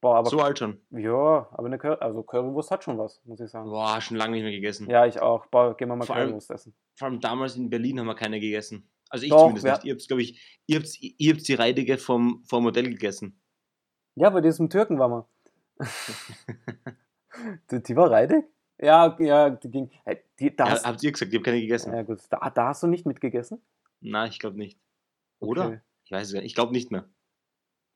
Boah, 0.00 0.16
aber 0.16 0.28
so 0.30 0.40
alt 0.40 0.58
schon. 0.58 0.80
ja, 0.90 1.48
aber 1.52 1.66
eine 1.66 1.78
Cur 1.78 2.00
also 2.02 2.22
Currywurst 2.22 2.70
hat 2.70 2.84
schon 2.84 2.98
was, 2.98 3.20
muss 3.24 3.40
ich 3.40 3.50
sagen. 3.50 3.70
Boah, 3.70 4.00
schon 4.00 4.16
lange 4.18 4.32
nicht 4.34 4.42
mehr 4.42 4.52
gegessen. 4.52 4.88
Ja, 4.90 5.06
ich 5.06 5.20
auch. 5.20 5.46
Boah, 5.46 5.76
gehen 5.76 5.88
wir 5.88 5.96
mal 5.96 6.04
Vor 6.04 6.14
allem- 6.16 6.26
Currywurst 6.28 6.50
essen. 6.50 6.74
Vor 6.96 7.08
allem 7.08 7.20
damals 7.20 7.56
in 7.56 7.70
Berlin 7.70 7.98
haben 7.98 8.06
wir 8.06 8.14
keine 8.14 8.38
gegessen. 8.38 8.88
Also 9.08 9.24
ich 9.24 9.30
Doch, 9.30 9.38
zumindest 9.40 9.64
wir- 9.64 9.72
nicht. 9.72 9.84
Ihr 9.84 9.94
habt, 9.94 10.06
glaube 10.06 10.22
ich, 10.22 10.60
ihr 10.66 10.78
habt, 10.78 10.88
ihr 11.00 11.32
habt 11.34 11.48
die 11.48 11.54
Reidige 11.54 11.96
vom, 11.98 12.44
vom 12.46 12.62
Modell 12.64 12.90
gegessen. 12.90 13.40
Ja, 14.16 14.30
bei 14.30 14.40
diesem 14.42 14.68
Türken 14.68 14.98
war 14.98 15.08
man. 15.08 15.24
die, 17.70 17.82
die 17.82 17.96
war 17.96 18.10
reidig? 18.10 18.44
Ja, 18.78 19.16
ja, 19.20 19.50
die 19.50 19.70
ging. 19.70 19.90
Die, 20.38 20.54
da 20.54 20.66
Ja, 20.66 20.70
hast, 20.72 20.86
habt 20.86 21.02
ihr 21.02 21.12
gesagt, 21.12 21.32
ich 21.32 21.38
habe 21.38 21.44
keine 21.44 21.60
gegessen? 21.60 21.94
ja, 21.94 22.02
gut, 22.02 22.20
da, 22.30 22.50
da 22.50 22.68
hast 22.68 22.82
du 22.82 22.86
nicht 22.86 23.06
mitgegessen? 23.06 23.62
Nein, 24.00 24.28
ich 24.30 24.38
glaube 24.38 24.56
nicht. 24.58 24.78
Oder? 25.38 25.66
Okay. 25.66 25.80
Ich 26.06 26.12
weiß 26.12 26.28
es 26.28 26.32
gar 26.32 26.40
nicht. 26.40 26.46
Ich 26.50 26.54
glaube 26.54 26.72
nicht 26.72 26.90
mehr. 26.90 27.04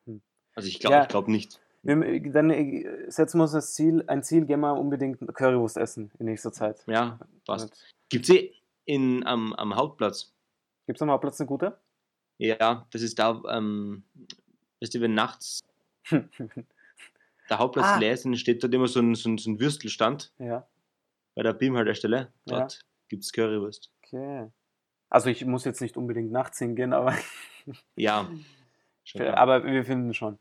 Hm. 0.07 0.21
Also 0.55 0.69
ich 0.69 0.79
glaube 0.81 0.97
Ja. 1.11 1.21
ich 1.21 1.27
nicht. 1.29 1.61
Wir, 1.83 2.21
dann 2.33 2.51
äh, 2.51 3.11
setzen 3.11 3.39
wir 3.39 3.45
uns 3.45 3.53
das 3.53 3.73
Ziel, 3.75 4.05
ein 4.07 4.23
Ziel, 4.23 4.45
gehen 4.45 4.61
wir 4.61 4.75
unbedingt 4.77 5.19
Currywurst 5.35 5.79
essen 5.79 6.11
in 6.19 6.27
nächster 6.27 6.53
Zeit. 6.53 6.85
Ja, 6.87 7.19
passt. 7.47 7.73
Gibt 8.11 8.29
es 8.29 8.35
eh 8.35 8.53
in, 8.85 9.25
am, 9.27 9.55
am 9.55 9.75
Hauptplatz? 9.75 10.35
Gibt 10.87 10.99
es 10.99 11.03
am 11.03 11.11
Hauptplatz 11.11 11.41
eine 11.41 11.47
gute? 11.47 11.81
Ja, 12.37 12.87
das 12.91 13.01
ist 13.03 13.19
da, 13.19 13.41
ähm, 13.49 14.03
weißt 14.81 14.95
du, 14.95 15.01
wenn 15.01 15.15
nachts 15.15 15.61
der 16.11 17.59
Hauptplatz 17.59 17.87
Ah. 17.87 17.99
leer 17.99 18.13
ist, 18.15 18.25
dann 18.25 18.37
steht 18.37 18.63
dort 18.63 18.75
immer 18.75 18.89
so 18.89 19.01
ein, 19.01 19.15
so 19.15 19.29
ein, 19.31 19.39
so 19.39 19.51
ein 19.51 19.61
Würstelstand 19.61 20.33
ja, 20.39 20.67
bei 21.35 21.43
der 21.43 21.53
BIM-Haltestelle. 21.55 22.33
Ja. 22.47 22.59
Dort 22.61 22.81
gibt 23.09 23.25
es 23.25 23.33
Currywurst. 23.33 23.91
okay. 24.05 24.51
Also 25.11 25.29
ich 25.29 25.45
muss 25.45 25.65
jetzt 25.65 25.81
nicht 25.81 25.97
unbedingt 25.97 26.33
nachts 26.33 26.59
hingehen, 26.59 26.93
aber, 26.93 27.15
Ja. 27.97 28.29
Aber 29.35 29.65
wir 29.65 29.85
finden 29.85 30.15
schon 30.15 30.39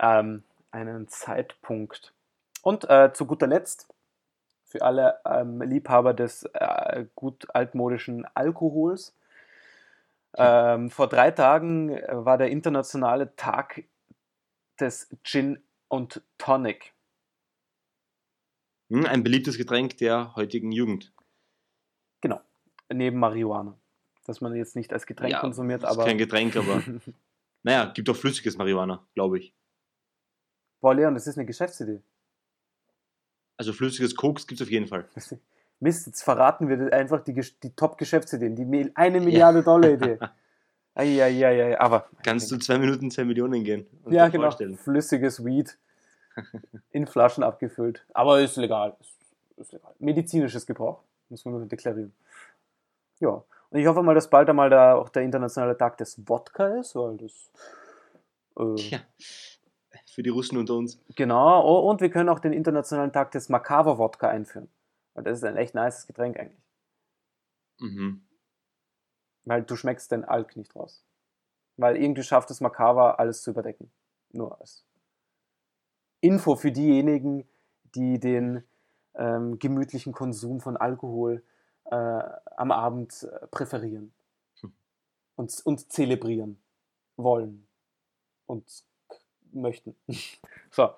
ähm, 0.00 0.42
einen 0.70 1.08
Zeitpunkt. 1.08 2.12
Und 2.62 2.88
äh, 2.90 3.12
zu 3.12 3.26
guter 3.26 3.46
Letzt, 3.46 3.88
für 4.64 4.82
alle 4.82 5.20
ähm, 5.24 5.62
Liebhaber 5.62 6.12
des 6.12 6.42
äh, 6.52 7.06
gut 7.14 7.46
altmodischen 7.54 8.26
Alkohols, 8.34 9.14
ähm, 10.36 10.90
vor 10.90 11.08
drei 11.08 11.30
Tagen 11.30 11.90
äh, 11.90 12.06
war 12.10 12.36
der 12.36 12.50
internationale 12.50 13.34
Tag 13.36 13.84
des 14.78 15.08
Gin 15.24 15.62
und 15.88 16.22
Tonic. 16.36 16.92
Hm, 18.90 19.06
ein 19.06 19.22
beliebtes 19.22 19.56
Getränk 19.56 19.96
der 19.98 20.34
heutigen 20.36 20.70
Jugend. 20.70 21.12
Genau, 22.20 22.40
neben 22.92 23.18
Marihuana. 23.18 23.78
Dass 24.28 24.42
man 24.42 24.54
jetzt 24.54 24.76
nicht 24.76 24.92
als 24.92 25.06
Getränk 25.06 25.32
Ja, 25.32 25.40
konsumiert, 25.40 25.82
ist 25.82 25.88
aber. 25.88 26.04
kein 26.04 26.18
Getränk, 26.18 26.54
aber 26.54 26.82
naja, 27.62 27.86
gibt 27.94 28.10
auch 28.10 28.14
flüssiges 28.16 28.58
Marihuana, 28.58 29.02
glaube 29.14 29.38
ich. 29.38 29.54
Boah, 30.82 30.94
Leon, 30.94 31.14
das 31.14 31.26
ist 31.26 31.38
eine 31.38 31.46
Geschäftsidee. 31.46 32.02
Also 33.56 33.72
flüssiges 33.72 34.14
Koks 34.14 34.46
gibt 34.46 34.60
es 34.60 34.66
auf 34.66 34.70
jeden 34.70 34.86
Fall. 34.86 35.08
Mist, 35.80 36.06
jetzt 36.06 36.22
verraten 36.22 36.68
wir 36.68 36.92
einfach 36.92 37.24
die, 37.24 37.32
die 37.62 37.70
Top-Geschäftsideen, 37.70 38.54
die 38.54 38.92
eine 38.94 39.18
Milliarde 39.20 39.62
Dollar 39.62 39.90
Idee. 39.92 40.18
Eieieiei, 40.94 41.80
aber. 41.80 42.06
Kannst 42.22 42.50
du 42.50 42.58
zwei 42.58 42.76
Minuten, 42.76 43.10
zwei 43.10 43.24
Millionen 43.24 43.64
gehen 43.64 43.86
Ja, 44.10 44.28
genau. 44.28 44.42
vorstellen. 44.44 44.76
Flüssiges 44.76 45.42
Weed. 45.42 45.78
In 46.90 47.06
Flaschen 47.06 47.42
abgefüllt. 47.42 48.04
Aber 48.12 48.40
ist 48.42 48.56
legal. 48.56 48.94
Ist, 49.00 49.16
ist 49.56 49.72
legal. 49.72 49.94
Medizinisches 50.00 50.66
Gebrauch. 50.66 51.00
Muss 51.30 51.44
man 51.46 51.54
nur 51.54 51.66
deklarieren. 51.66 52.12
Ja. 53.20 53.42
Und 53.70 53.80
ich 53.80 53.86
hoffe 53.86 54.02
mal, 54.02 54.14
dass 54.14 54.30
bald 54.30 54.48
einmal 54.48 54.70
da 54.70 54.94
auch 54.94 55.08
der 55.10 55.22
internationale 55.22 55.76
Tag 55.76 55.98
des 55.98 56.26
Wodka 56.28 56.78
ist, 56.78 56.94
weil 56.94 57.16
das. 57.18 57.52
Äh, 58.58 58.90
Ja. 58.90 59.00
Für 60.14 60.22
die 60.22 60.30
Russen 60.30 60.58
unter 60.58 60.74
uns. 60.74 61.00
Genau, 61.14 61.64
oh, 61.64 61.88
und 61.88 62.00
wir 62.00 62.10
können 62.10 62.28
auch 62.28 62.40
den 62.40 62.52
internationalen 62.52 63.12
Tag 63.12 63.30
des 63.30 63.48
Makava-Wodka 63.48 64.28
einführen. 64.28 64.68
Weil 65.14 65.22
das 65.24 65.38
ist 65.38 65.44
ein 65.44 65.56
echt 65.56 65.74
nices 65.74 66.06
Getränk 66.06 66.38
eigentlich. 66.38 66.62
Mhm. 67.78 68.26
Weil 69.44 69.62
du 69.62 69.76
schmeckst 69.76 70.10
den 70.10 70.24
Alk 70.24 70.56
nicht 70.56 70.74
raus. 70.74 71.04
Weil 71.76 71.96
irgendwie 71.96 72.24
schafft 72.24 72.50
es 72.50 72.60
Makava 72.60 73.12
alles 73.12 73.42
zu 73.42 73.50
überdecken. 73.50 73.92
Nur 74.32 74.60
als 74.60 74.84
Info 76.20 76.56
für 76.56 76.72
diejenigen, 76.72 77.48
die 77.94 78.18
den 78.18 78.64
ähm, 79.14 79.58
gemütlichen 79.58 80.12
Konsum 80.12 80.60
von 80.60 80.76
Alkohol 80.76 81.44
äh, 81.90 82.22
am 82.56 82.70
Abend 82.70 83.22
äh, 83.22 83.46
präferieren 83.48 84.12
Hm. 84.60 84.72
und, 85.36 85.60
und 85.64 85.92
zelebrieren 85.92 86.60
wollen 87.16 87.66
und 88.46 88.84
möchten. 89.52 89.96
so. 90.70 90.90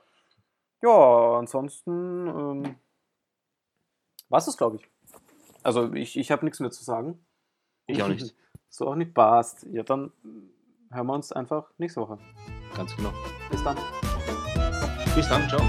Ja, 0.82 1.38
ansonsten 1.38 2.26
ähm, 2.26 2.76
war 4.28 4.38
es, 4.38 4.56
glaube 4.56 4.76
ich. 4.76 4.90
Also 5.62 5.92
ich, 5.92 6.16
ich 6.16 6.30
habe 6.30 6.44
nichts 6.44 6.60
mehr 6.60 6.70
zu 6.70 6.82
sagen. 6.84 7.24
Ich 7.86 8.02
auch 8.02 8.08
nicht. 8.08 8.34
So 8.72 8.86
auch 8.86 8.94
nicht 8.94 9.14
passt. 9.14 9.66
Ja, 9.72 9.82
dann 9.82 10.12
hören 10.92 11.06
wir 11.08 11.12
uns 11.12 11.32
einfach 11.32 11.72
nächste 11.78 12.02
Woche. 12.02 12.18
Ganz 12.76 12.94
genau. 12.94 13.12
Bis 13.50 13.64
dann. 13.64 13.76
Bis 15.16 15.28
dann, 15.28 15.48
ciao. 15.48 15.60